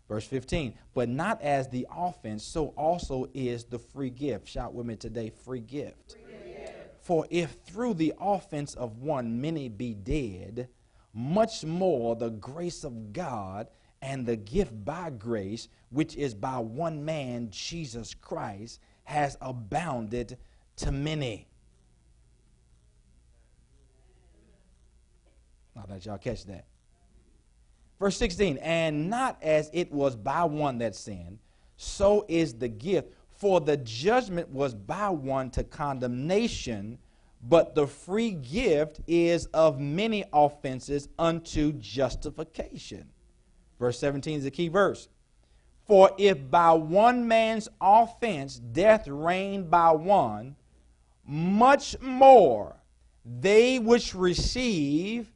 Verse 0.08 0.26
15, 0.26 0.74
but 0.94 1.10
not 1.10 1.42
as 1.42 1.68
the 1.68 1.86
offense, 1.94 2.46
so 2.46 2.68
also 2.78 3.26
is 3.34 3.66
the 3.66 3.80
free 3.80 4.10
gift. 4.10 4.48
Shout 4.48 4.74
with 4.74 4.86
me 4.86 4.96
today, 4.96 5.30
free 5.44 5.60
gift. 5.60 6.14
Free 6.14 6.54
gift. 6.54 6.74
For 7.02 7.28
if 7.30 7.52
through 7.66 7.96
the 7.96 8.14
offense 8.18 8.76
of 8.76 9.00
one 9.00 9.42
many 9.42 9.68
be 9.68 9.94
dead, 9.94 10.70
much 11.14 11.66
more 11.66 12.16
the 12.16 12.30
grace 12.30 12.86
of 12.86 13.12
God 13.12 13.68
and 14.02 14.26
the 14.26 14.36
gift 14.36 14.72
by 14.86 15.10
grace, 15.10 15.68
which 15.90 16.16
is 16.16 16.34
by 16.34 16.58
one 16.58 17.04
man, 17.04 17.50
Jesus 17.52 18.14
Christ, 18.14 18.80
has 19.04 19.38
abounded 19.42 20.38
to 20.78 20.92
many. 20.92 21.48
I'll 25.76 25.86
let 25.90 26.06
y'all 26.06 26.18
catch 26.18 26.46
that. 26.46 26.66
Verse 28.00 28.18
16, 28.18 28.58
and 28.58 29.10
not 29.10 29.38
as 29.42 29.70
it 29.74 29.92
was 29.92 30.16
by 30.16 30.44
one 30.44 30.78
that 30.78 30.96
sinned, 30.96 31.40
so 31.76 32.26
is 32.28 32.54
the 32.54 32.68
gift. 32.68 33.14
For 33.30 33.62
the 33.62 33.78
judgment 33.78 34.50
was 34.50 34.74
by 34.74 35.10
one 35.10 35.50
to 35.52 35.64
condemnation, 35.64 36.98
but 37.42 37.76
the 37.76 37.88
free 37.88 38.32
gift 38.32 39.00
is 39.08 39.46
of 39.48 39.80
many 39.80 40.26
offenses 40.34 41.08
unto 41.18 41.74
justification. 41.74 43.10
Verse 43.80 43.98
17 44.00 44.40
is 44.40 44.44
the 44.44 44.52
key 44.52 44.68
verse. 44.68 45.08
For 45.86 46.12
if 46.18 46.52
by 46.52 46.74
one 46.74 47.28
man's 47.28 47.68
offense 47.82 48.58
death 48.58 49.08
reigned 49.08 49.72
by 49.72 49.92
one, 49.92 50.56
much 51.26 52.00
more 52.02 52.76
they 53.26 53.80
which 53.80 54.14
receive 54.14 55.32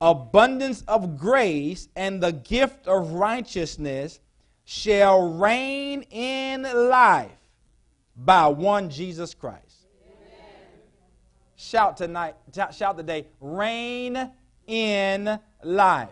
abundance 0.00 0.82
of 0.88 1.18
grace 1.18 1.88
and 1.96 2.22
the 2.22 2.32
gift 2.32 2.86
of 2.86 3.12
righteousness 3.12 4.20
shall 4.64 5.34
reign 5.38 6.02
in 6.10 6.62
life 6.62 7.30
by 8.16 8.46
one 8.46 8.90
Jesus 8.90 9.34
Christ. 9.34 9.86
Amen. 10.06 10.80
Shout 11.56 11.96
tonight, 11.96 12.34
shout 12.72 12.96
today, 12.96 13.26
reign 13.40 14.30
in 14.66 15.38
life. 15.62 16.10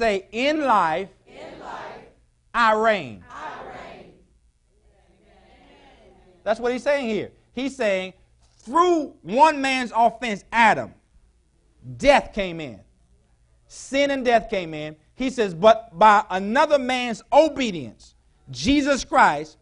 Reign 0.00 0.22
in 0.32 0.60
life. 0.60 1.08
Say, 1.12 1.28
in 1.28 1.36
life, 1.36 1.52
in 1.52 1.60
life 1.60 2.00
I 2.54 2.74
reign. 2.74 3.24
I 3.30 3.52
reign. 3.68 4.12
That's 6.42 6.60
what 6.60 6.72
he's 6.72 6.82
saying 6.82 7.08
here. 7.08 7.32
He's 7.54 7.74
saying, 7.74 8.12
through 8.58 9.14
one 9.22 9.60
man's 9.60 9.92
offense, 9.94 10.44
Adam, 10.52 10.94
death 11.96 12.32
came 12.32 12.60
in. 12.60 12.80
Sin 13.68 14.10
and 14.10 14.24
death 14.24 14.48
came 14.48 14.74
in. 14.74 14.96
He 15.14 15.30
says, 15.30 15.54
but 15.54 15.96
by 15.98 16.24
another 16.30 16.78
man's 16.78 17.22
obedience, 17.32 18.14
Jesus 18.50 19.04
Christ, 19.04 19.56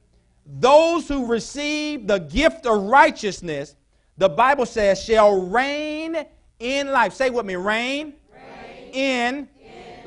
those 0.46 1.08
who 1.08 1.26
receive 1.26 2.06
the 2.06 2.18
gift 2.18 2.66
of 2.66 2.82
righteousness, 2.82 3.76
the 4.18 4.28
Bible 4.28 4.66
says, 4.66 5.02
shall 5.02 5.46
reign 5.48 6.24
in 6.58 6.92
life. 6.92 7.14
Say 7.14 7.30
with 7.30 7.46
me, 7.46 7.56
reign, 7.56 8.14
reign 8.32 8.90
in, 8.92 9.36
in 9.36 9.48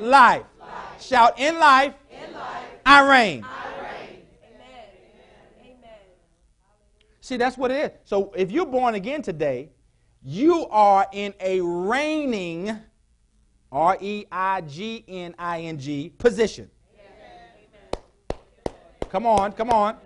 life. 0.00 0.42
life. 0.58 1.02
Shout, 1.02 1.38
in 1.38 1.58
life, 1.58 1.94
In 2.10 2.32
life 2.34 2.64
I 2.84 3.08
reign. 3.08 3.44
I 3.44 3.82
reign. 3.82 4.22
See, 7.20 7.36
that's 7.36 7.58
what 7.58 7.70
it 7.70 7.92
is. 7.92 7.98
So 8.04 8.32
if 8.34 8.50
you're 8.50 8.64
born 8.64 8.94
again 8.94 9.20
today, 9.20 9.70
you 10.22 10.66
are 10.68 11.06
in 11.12 11.34
a 11.40 11.60
reigning, 11.60 12.78
R 13.70 13.98
E 14.00 14.24
I 14.32 14.62
G 14.62 15.04
N 15.06 15.34
I 15.38 15.60
N 15.60 15.78
G, 15.78 16.10
position. 16.16 16.70
Come 19.10 19.26
on, 19.26 19.52
come 19.52 19.68
on. 19.70 19.96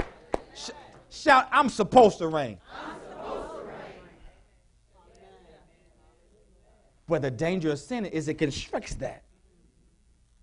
Sh- 0.54 0.70
shout, 1.10 1.48
I'm 1.52 1.68
supposed 1.68 2.18
to 2.18 2.26
reign. 2.26 2.58
But 7.08 7.22
the 7.22 7.30
danger 7.30 7.70
of 7.70 7.78
sin 7.78 8.06
is 8.06 8.26
it 8.26 8.34
constricts 8.34 8.94
that. 8.96 9.22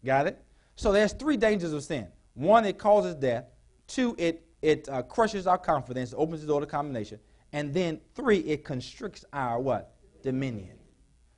Got 0.05 0.27
it? 0.27 0.43
So 0.75 0.91
there's 0.91 1.13
three 1.13 1.37
dangers 1.37 1.73
of 1.73 1.83
sin. 1.83 2.07
One, 2.33 2.65
it 2.65 2.77
causes 2.77 3.15
death. 3.15 3.45
Two, 3.87 4.15
it, 4.17 4.45
it 4.61 4.87
uh, 4.89 5.01
crushes 5.03 5.47
our 5.47 5.57
confidence, 5.57 6.13
opens 6.15 6.41
the 6.41 6.47
door 6.47 6.61
to 6.61 6.65
condemnation. 6.65 7.19
And 7.51 7.73
then 7.73 7.99
three, 8.15 8.39
it 8.39 8.63
constricts 8.63 9.25
our 9.33 9.59
what? 9.59 9.95
Dominion. 10.23 10.77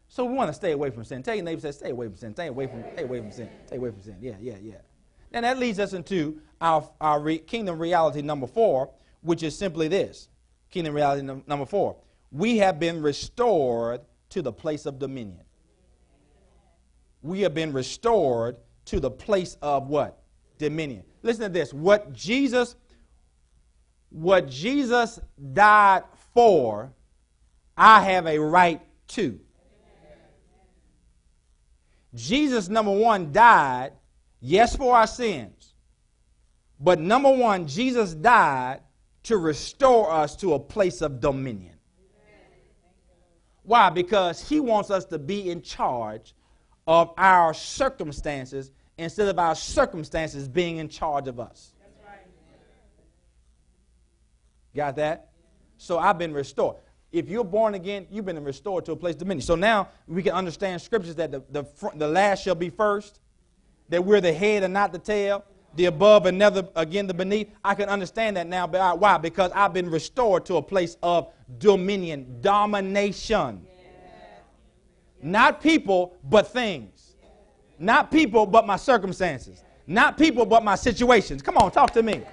So 0.09 0.25
we 0.25 0.33
want 0.33 0.49
to 0.49 0.53
stay 0.53 0.73
away 0.73 0.89
from 0.89 1.05
sin. 1.05 1.23
Tell 1.23 1.35
your 1.35 1.45
neighbor, 1.45 1.61
say, 1.61 1.71
stay 1.71 1.89
away 1.91 2.07
from 2.07 2.17
sin. 2.17 2.33
Stay 2.33 2.47
away 2.47 2.67
from, 2.67 2.83
stay 2.93 3.03
away 3.03 3.19
from 3.19 3.31
sin. 3.31 3.49
Stay 3.65 3.77
away 3.77 3.91
from 3.91 4.01
sin. 4.01 4.17
Yeah, 4.19 4.35
yeah, 4.41 4.57
yeah. 4.61 4.75
And 5.31 5.45
that 5.45 5.57
leads 5.57 5.79
us 5.79 5.93
into 5.93 6.41
our, 6.59 6.89
our 6.99 7.21
re- 7.21 7.37
kingdom 7.37 7.79
reality 7.79 8.21
number 8.21 8.47
four, 8.47 8.91
which 9.21 9.41
is 9.41 9.57
simply 9.57 9.87
this. 9.87 10.27
Kingdom 10.69 10.93
reality 10.93 11.21
num- 11.21 11.43
number 11.47 11.65
four. 11.65 11.95
We 12.31 12.57
have 12.57 12.79
been 12.79 13.01
restored 13.01 14.01
to 14.29 14.41
the 14.41 14.51
place 14.51 14.85
of 14.85 14.99
dominion. 14.99 15.43
We 17.21 17.41
have 17.41 17.53
been 17.53 17.73
restored 17.73 18.57
to 18.85 18.99
the 18.99 19.11
place 19.11 19.57
of 19.61 19.87
what? 19.87 20.23
Dominion. 20.57 21.03
Listen 21.23 21.43
to 21.43 21.49
this. 21.49 21.73
What 21.73 22.13
Jesus 22.13 22.75
what 24.11 24.49
Jesus 24.49 25.19
died 25.53 26.03
for, 26.33 26.93
I 27.77 28.01
have 28.03 28.27
a 28.27 28.37
right 28.37 28.81
to. 29.09 29.39
Jesus, 32.13 32.67
number 32.67 32.91
one, 32.91 33.31
died, 33.31 33.93
yes, 34.41 34.75
for 34.75 34.97
our 34.97 35.07
sins. 35.07 35.73
But 36.77 36.99
number 36.99 37.31
one, 37.31 37.67
Jesus 37.67 38.13
died 38.13 38.81
to 39.23 39.37
restore 39.37 40.11
us 40.11 40.35
to 40.37 40.55
a 40.55 40.59
place 40.59 41.01
of 41.01 41.21
dominion. 41.21 41.75
Why? 43.63 43.89
Because 43.91 44.47
he 44.47 44.59
wants 44.59 44.89
us 44.91 45.05
to 45.05 45.19
be 45.19 45.51
in 45.51 45.61
charge 45.61 46.35
of 46.91 47.13
our 47.17 47.53
circumstances 47.53 48.69
instead 48.97 49.29
of 49.29 49.39
our 49.39 49.55
circumstances 49.55 50.49
being 50.49 50.75
in 50.75 50.89
charge 50.89 51.29
of 51.29 51.39
us. 51.39 51.71
Got 54.75 54.97
that? 54.97 55.29
So 55.77 55.97
I've 55.97 56.17
been 56.17 56.33
restored. 56.33 56.75
If 57.13 57.29
you're 57.29 57.45
born 57.45 57.75
again, 57.75 58.07
you've 58.11 58.25
been 58.25 58.43
restored 58.43 58.83
to 58.85 58.91
a 58.91 58.95
place 58.97 59.15
of 59.15 59.19
dominion. 59.19 59.41
So 59.41 59.55
now 59.55 59.87
we 60.05 60.21
can 60.21 60.33
understand 60.33 60.81
scriptures 60.81 61.15
that 61.15 61.31
the, 61.31 61.41
the, 61.49 61.65
the 61.95 62.09
last 62.09 62.43
shall 62.43 62.55
be 62.55 62.69
first, 62.69 63.21
that 63.87 64.03
we're 64.03 64.19
the 64.19 64.33
head 64.33 64.63
and 64.63 64.73
not 64.73 64.91
the 64.91 64.99
tail, 64.99 65.45
the 65.75 65.85
above 65.85 66.25
and 66.25 66.37
never 66.37 66.67
again 66.75 67.07
the 67.07 67.13
beneath. 67.13 67.49
I 67.63 67.73
can 67.73 67.87
understand 67.87 68.35
that 68.35 68.47
now. 68.47 68.67
But 68.67 68.99
why? 68.99 69.17
Because 69.17 69.51
I've 69.55 69.71
been 69.71 69.89
restored 69.89 70.45
to 70.47 70.57
a 70.57 70.61
place 70.61 70.97
of 71.01 71.31
dominion, 71.57 72.39
domination. 72.41 73.65
Not 75.21 75.61
people, 75.61 76.17
but 76.23 76.47
things. 76.47 77.15
Not 77.77 78.11
people, 78.11 78.45
but 78.45 78.65
my 78.65 78.77
circumstances. 78.77 79.63
Not 79.87 80.17
people, 80.17 80.45
but 80.45 80.63
my 80.63 80.75
situations. 80.75 81.41
Come 81.41 81.57
on, 81.57 81.71
talk 81.71 81.91
to 81.91 82.03
me 82.03 82.23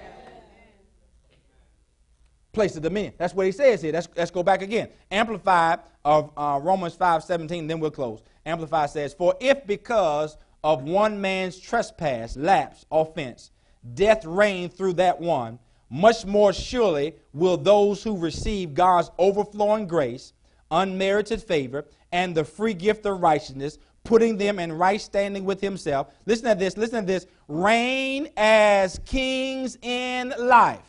place 2.59 2.75
of 2.75 2.83
dominion. 2.83 3.13
That's 3.17 3.33
what 3.33 3.45
he 3.45 3.51
says 3.51 3.81
here. 3.81 3.93
Let's, 3.93 4.07
let's 4.15 4.31
go 4.31 4.43
back 4.43 4.61
again. 4.61 4.89
Amplified 5.11 5.79
of 6.03 6.31
uh, 6.35 6.59
Romans 6.61 6.93
5 6.93 7.23
17, 7.23 7.67
then 7.67 7.79
we'll 7.79 7.91
close. 7.91 8.21
Amplified 8.45 8.89
says, 8.89 9.13
For 9.13 9.35
if 9.39 9.65
because 9.65 10.37
of 10.63 10.83
one 10.83 11.21
man's 11.21 11.57
trespass, 11.57 12.35
lapse, 12.35 12.85
offense, 12.91 13.51
death 13.93 14.25
reigned 14.25 14.73
through 14.73 14.93
that 14.93 15.19
one, 15.19 15.59
much 15.89 16.25
more 16.25 16.51
surely 16.53 17.15
will 17.33 17.57
those 17.57 18.03
who 18.03 18.17
receive 18.17 18.73
God's 18.73 19.09
overflowing 19.17 19.87
grace, 19.87 20.33
unmerited 20.71 21.41
favor, 21.41 21.85
and 22.11 22.35
the 22.35 22.43
free 22.43 22.73
gift 22.73 23.05
of 23.05 23.21
righteousness, 23.21 23.77
putting 24.03 24.37
them 24.37 24.59
in 24.59 24.71
right 24.71 25.01
standing 25.01 25.45
with 25.45 25.61
himself. 25.61 26.13
Listen 26.25 26.49
to 26.49 26.55
this, 26.55 26.77
listen 26.77 27.01
to 27.01 27.05
this. 27.05 27.27
Reign 27.47 28.29
as 28.37 28.99
kings 29.05 29.77
in 29.81 30.33
life 30.37 30.81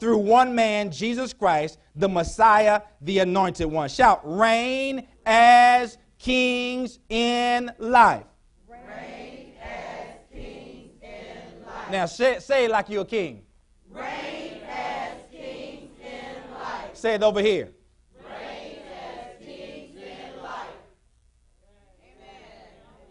through 0.00 0.18
one 0.18 0.54
man, 0.54 0.90
Jesus 0.90 1.32
Christ, 1.32 1.78
the 1.96 2.08
Messiah, 2.08 2.82
the 3.00 3.18
anointed 3.18 3.66
one. 3.66 3.88
Shout, 3.88 4.20
reign 4.24 5.06
as 5.26 5.98
kings 6.18 6.98
in 7.08 7.70
life. 7.78 8.24
Reign 8.68 9.54
as 9.60 10.16
kings 10.32 10.92
in 11.02 11.66
life. 11.66 11.90
Now 11.90 12.06
say, 12.06 12.38
say 12.38 12.66
it 12.66 12.70
like 12.70 12.88
you're 12.88 13.02
a 13.02 13.06
king. 13.06 13.42
Reign 13.90 14.60
as 14.68 15.14
kings 15.32 15.90
in 16.00 16.54
life. 16.54 16.94
Say 16.94 17.14
it 17.14 17.22
over 17.22 17.40
here. 17.40 17.70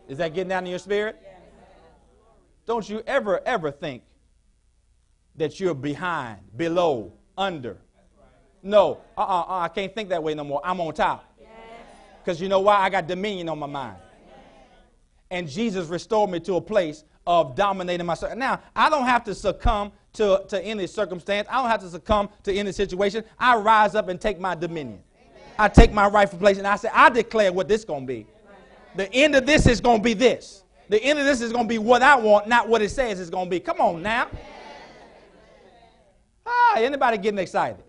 Is 0.08 0.18
that 0.20 0.34
getting 0.34 0.50
down 0.50 0.66
in 0.66 0.70
your 0.70 0.80
spirit? 0.80 1.22
Don't 2.66 2.88
you 2.88 3.02
ever, 3.08 3.42
ever 3.46 3.72
think 3.72 4.04
that 5.36 5.60
you're 5.60 5.74
behind, 5.74 6.40
below, 6.56 7.14
under. 7.38 7.78
No, 8.64 9.00
uh 9.18 9.22
uh-uh, 9.22 9.42
uh, 9.42 9.60
I 9.60 9.68
can't 9.70 9.94
think 9.94 10.10
that 10.10 10.22
way 10.22 10.34
no 10.34 10.44
more. 10.44 10.62
I'm 10.64 10.82
on 10.82 10.94
top. 10.94 11.24
Because 12.24 12.42
you 12.42 12.50
know 12.50 12.60
why? 12.60 12.78
I 12.78 12.90
got 12.90 13.08
dominion 13.08 13.48
on 13.48 13.60
my 13.60 13.68
mind. 13.68 13.98
and 15.32 15.48
Jesus 15.48 15.88
restored 15.88 16.30
me 16.30 16.40
to 16.42 16.56
a 16.56 16.62
place 16.62 17.06
of 17.26 17.56
dominating 17.56 18.06
my 18.06 18.16
circle. 18.16 18.38
Now, 18.38 18.62
I 18.76 18.90
don't 18.90 19.06
have 19.06 19.24
to 19.26 19.36
succumb 19.36 19.92
to, 20.14 20.44
to 20.48 20.62
any 20.62 20.88
circumstance. 20.88 21.48
I 21.50 21.62
don't 21.62 21.70
have 21.70 21.82
to 21.82 21.90
succumb 21.90 22.30
to 22.44 22.54
any 22.54 22.72
situation. 22.72 23.24
I 23.40 23.56
rise 23.58 23.96
up 23.96 24.10
and 24.10 24.20
take 24.20 24.40
my 24.40 24.56
dominion. 24.56 25.00
I 25.60 25.70
take 25.70 25.92
my 25.92 26.08
rightful 26.08 26.40
place 26.40 26.58
and 26.58 26.68
I 26.68 26.76
say, 26.76 26.90
I 26.94 27.10
declare 27.10 27.52
what 27.52 27.68
this 27.68 27.84
going 27.86 28.02
to 28.02 28.08
be. 28.08 28.28
The 28.98 29.14
end 29.14 29.36
of 29.36 29.46
this 29.46 29.68
is 29.68 29.80
going 29.80 30.00
to 30.00 30.04
be 30.04 30.16
this. 30.16 30.64
The 30.90 31.02
end 31.04 31.20
of 31.20 31.26
this 31.26 31.42
is 31.42 31.52
going 31.52 31.66
to 31.66 31.70
be 31.70 31.78
what 31.78 32.02
I 32.02 32.16
want, 32.16 32.48
not 32.48 32.68
what 32.68 32.82
it 32.82 32.90
says 32.90 33.20
it's 33.20 33.30
going 33.30 33.46
to 33.46 33.50
be. 33.50 33.60
Come 33.60 33.80
on 33.80 34.02
now. 34.02 34.28
Ah, 36.46 36.78
anybody 36.78 37.20
getting 37.20 37.38
excited? 37.38 37.84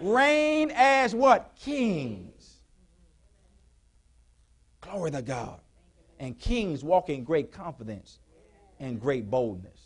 Reign 0.00 0.72
as 0.74 1.14
what? 1.14 1.52
Kings. 1.54 2.56
Glory 4.80 5.12
to 5.12 5.22
God. 5.22 5.60
And 6.18 6.36
kings 6.36 6.82
walk 6.82 7.10
in 7.10 7.22
great 7.22 7.52
confidence 7.52 8.18
and 8.80 9.00
great 9.00 9.30
boldness. 9.30 9.80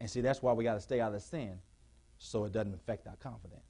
And 0.00 0.10
see, 0.10 0.20
that's 0.20 0.42
why 0.42 0.52
we 0.52 0.64
got 0.64 0.74
to 0.74 0.80
stay 0.80 1.00
out 1.00 1.14
of 1.14 1.22
sin 1.22 1.58
so 2.18 2.44
it 2.44 2.52
doesn't 2.52 2.74
affect 2.74 3.06
our 3.06 3.16
confidence. 3.16 3.61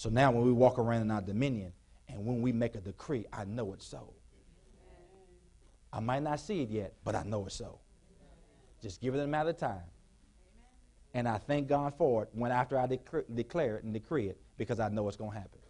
So 0.00 0.08
now 0.08 0.30
when 0.30 0.46
we 0.46 0.52
walk 0.52 0.78
around 0.78 1.02
in 1.02 1.10
our 1.10 1.20
dominion 1.20 1.74
and 2.08 2.24
when 2.24 2.40
we 2.40 2.52
make 2.52 2.74
a 2.74 2.80
decree, 2.80 3.26
I 3.34 3.44
know 3.44 3.74
it's 3.74 3.84
so. 3.84 4.14
I 5.92 6.00
might 6.00 6.22
not 6.22 6.40
see 6.40 6.62
it 6.62 6.70
yet, 6.70 6.94
but 7.04 7.14
I 7.14 7.22
know 7.22 7.44
it's 7.44 7.56
so. 7.56 7.80
Just 8.80 9.02
give 9.02 9.14
it 9.14 9.18
a 9.20 9.26
matter 9.26 9.50
of 9.50 9.58
time. 9.58 9.82
And 11.12 11.28
I 11.28 11.36
thank 11.36 11.68
God 11.68 11.92
for 11.98 12.22
it 12.22 12.30
when 12.32 12.50
after 12.50 12.78
I 12.78 12.86
dec- 12.86 13.24
declare 13.34 13.76
it 13.76 13.84
and 13.84 13.92
decree 13.92 14.30
it 14.30 14.40
because 14.56 14.80
I 14.80 14.88
know 14.88 15.06
it's 15.06 15.18
going 15.18 15.32
to 15.32 15.36
happen. 15.36 15.60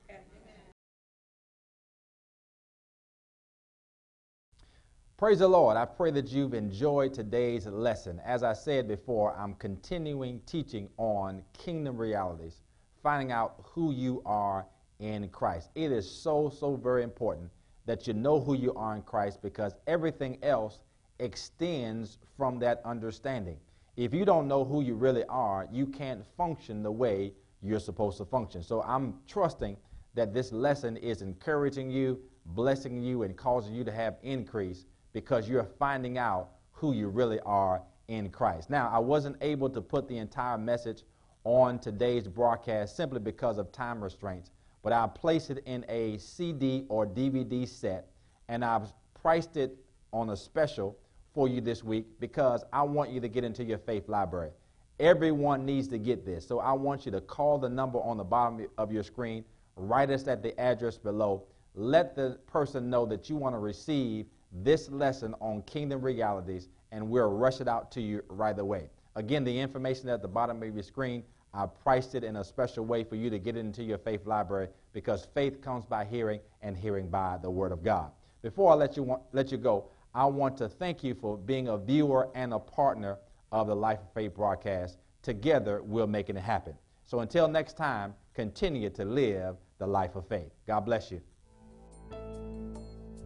Praise 5.17 5.41
the 5.41 5.49
Lord. 5.49 5.77
I 5.77 5.87
pray 5.87 6.13
that 6.13 6.29
you've 6.29 6.55
enjoyed 6.55 7.15
today's 7.15 7.67
lesson. 7.67 8.21
As 8.25 8.45
I 8.45 8.53
said 8.53 8.87
before, 8.87 9.37
I'm 9.37 9.55
continuing 9.55 10.41
teaching 10.47 10.89
on 10.99 11.43
kingdom 11.53 11.97
realities, 11.97 12.63
finding 13.03 13.33
out 13.33 13.57
who 13.63 13.93
you 13.93 14.23
are 14.27 14.67
in 14.99 15.29
Christ. 15.29 15.71
It 15.75 15.93
is 15.93 16.11
so, 16.11 16.49
so 16.51 16.77
very 16.77 17.03
important 17.03 17.51
that 17.87 18.07
you 18.07 18.13
know 18.13 18.41
who 18.41 18.55
you 18.55 18.73
are 18.75 18.95
in 18.95 19.03
Christ 19.03 19.43
because 19.43 19.75
everything 19.87 20.39
else 20.43 20.81
extends 21.19 22.19
from 22.37 22.59
that 22.61 22.81
understanding. 22.85 23.57
If 23.97 24.15
you 24.15 24.25
don't 24.25 24.49
know 24.49 24.65
who 24.65 24.83
you 24.83 24.95
really 24.95 25.25
are, 25.25 25.69
you 25.71 25.87
can't 25.87 26.25
function 26.37 26.83
the 26.83 26.91
way 26.91 27.33
you're 27.63 27.81
supposed 27.81 28.19
to 28.19 28.25
function. 28.25 28.63
So 28.63 28.83
I'm 28.83 29.15
trusting 29.27 29.77
that 30.15 30.33
this 30.33 30.53
lesson 30.53 30.97
is 30.97 31.23
encouraging 31.23 31.91
you, 31.91 32.19
blessing 32.47 33.03
you, 33.03 33.23
and 33.23 33.37
causing 33.37 33.75
you 33.75 33.85
to 33.85 33.93
have 33.93 34.17
increase 34.23 34.87
because 35.13 35.49
you're 35.49 35.69
finding 35.79 36.19
out 36.19 36.51
who 36.73 36.93
you 36.93 37.09
really 37.09 37.41
are 37.41 37.83
in 38.09 38.31
Christ. 38.31 38.71
Now, 38.71 38.91
I 38.93 38.99
wasn't 38.99 39.37
able 39.41 39.69
to 39.71 39.81
put 39.81 40.09
the 40.09 40.19
entire 40.19 40.59
message 40.59 41.03
on 41.45 41.79
today's 41.79 42.29
broadcast 42.29 42.97
simply 42.97 43.21
because 43.21 43.59
of 43.59 43.73
time 43.73 44.03
restraints, 44.03 44.51
but 44.83 44.93
I'll 44.93 45.09
place 45.09 45.51
it 45.51 45.63
in 45.67 45.85
a 45.89 46.19
CD 46.19 46.85
or 46.89 47.07
DVD 47.07 47.67
set, 47.67 48.09
and 48.49 48.65
I've 48.65 48.93
priced 49.15 49.57
it 49.57 49.77
on 50.13 50.31
a 50.31 50.37
special 50.37 50.97
for 51.35 51.49
you 51.49 51.61
this 51.61 51.85
week 51.85 52.07
because 52.19 52.65
I 52.73 52.83
want 52.83 53.11
you 53.11 53.21
to 53.21 53.29
get 53.29 53.45
into 53.45 53.65
your 53.65 53.79
faith 53.79 54.09
library. 54.09 54.51
Everyone 54.99 55.65
needs 55.65 55.89
to 55.89 55.99
get 55.99 56.27
this. 56.27 56.47
So 56.47 56.59
I 56.59 56.73
want 56.73 57.07
you 57.07 57.13
to 57.13 57.21
call 57.21 57.59
the 57.59 57.69
number 57.69 58.01
on 58.01 58.19
the 58.19 58.25
bottom 58.25 58.67
of 58.77 58.93
your 58.93 59.03
screen, 59.03 59.45
write 59.77 60.11
us 60.11 60.27
at 60.29 60.43
the 60.43 60.59
address 60.61 60.99
below. 60.99 61.45
Let 61.75 62.15
the 62.15 62.39
person 62.47 62.91
know 62.91 63.07
that 63.07 63.31
you 63.31 63.37
want 63.37 63.55
to 63.55 63.61
receive 63.61 64.27
this 64.53 64.91
lesson 64.91 65.35
on 65.41 65.63
kingdom 65.63 66.03
realities, 66.03 66.69
and 66.93 67.09
we'll 67.09 67.31
rush 67.31 67.61
it 67.61 67.69
out 67.69 67.91
to 67.93 68.01
you 68.01 68.23
right 68.29 68.59
away. 68.59 68.91
Again, 69.21 69.45
the 69.45 69.61
information 69.61 70.09
at 70.09 70.23
the 70.23 70.29
bottom 70.29 70.63
of 70.63 70.75
your 70.75 70.83
screen, 70.83 71.23
I 71.53 71.67
priced 71.67 72.15
it 72.15 72.25
in 72.25 72.37
a 72.37 72.43
special 72.43 72.87
way 72.87 73.05
for 73.05 73.17
you 73.17 73.29
to 73.29 73.39
get 73.39 73.55
it 73.55 73.61
into 73.61 73.83
your 73.83 73.99
faith 73.99 74.27
library 74.27 74.69
because 74.95 75.29
faith 75.35 75.61
comes 75.61 75.85
by 75.85 76.07
hearing 76.07 76.41
and 76.63 76.75
hearing 76.75 77.11
by 77.11 77.37
the 77.43 77.51
Word 77.51 77.71
of 77.71 77.85
God. 77.85 78.13
Before 78.41 78.73
I 78.73 78.77
let 78.77 78.97
you, 78.97 79.03
want, 79.03 79.23
let 79.33 79.53
you 79.53 79.59
go, 79.59 79.91
I 80.15 80.25
want 80.25 80.57
to 80.57 80.71
thank 80.71 81.05
you 81.05 81.15
for 81.15 81.37
being 81.37 81.69
a 81.69 81.77
viewer 81.77 82.31
and 82.35 82.55
a 82.55 82.59
partner 82.59 83.19
of 83.53 83.67
the 83.67 83.77
Life 83.77 83.99
of 83.99 84.11
Faith 84.15 84.35
broadcast. 84.35 84.97
Together, 85.21 85.83
we're 85.83 86.07
making 86.07 86.39
it 86.39 86.43
happen. 86.43 86.73
So 87.05 87.21
until 87.21 87.47
next 87.47 87.77
time, 87.77 88.15
continue 88.33 88.89
to 88.89 89.05
live 89.05 89.57
the 89.77 89.87
life 89.87 90.17
of 90.17 90.27
faith. 90.29 90.51
God 90.67 90.81
bless 90.87 91.11
you. 91.11 91.21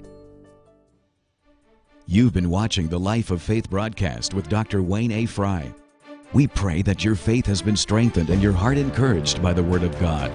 You've 2.05 2.33
been 2.33 2.49
watching 2.49 2.89
the 2.89 2.99
Life 2.99 3.31
of 3.31 3.41
Faith 3.41 3.69
broadcast 3.69 4.33
with 4.33 4.49
Dr. 4.49 4.83
Wayne 4.83 5.13
A. 5.13 5.25
Frye. 5.25 5.73
We 6.33 6.47
pray 6.47 6.81
that 6.81 7.05
your 7.05 7.15
faith 7.15 7.45
has 7.45 7.61
been 7.61 7.77
strengthened 7.77 8.29
and 8.29 8.43
your 8.43 8.51
heart 8.51 8.77
encouraged 8.77 9.41
by 9.41 9.53
the 9.53 9.63
Word 9.63 9.83
of 9.83 9.97
God. 9.99 10.29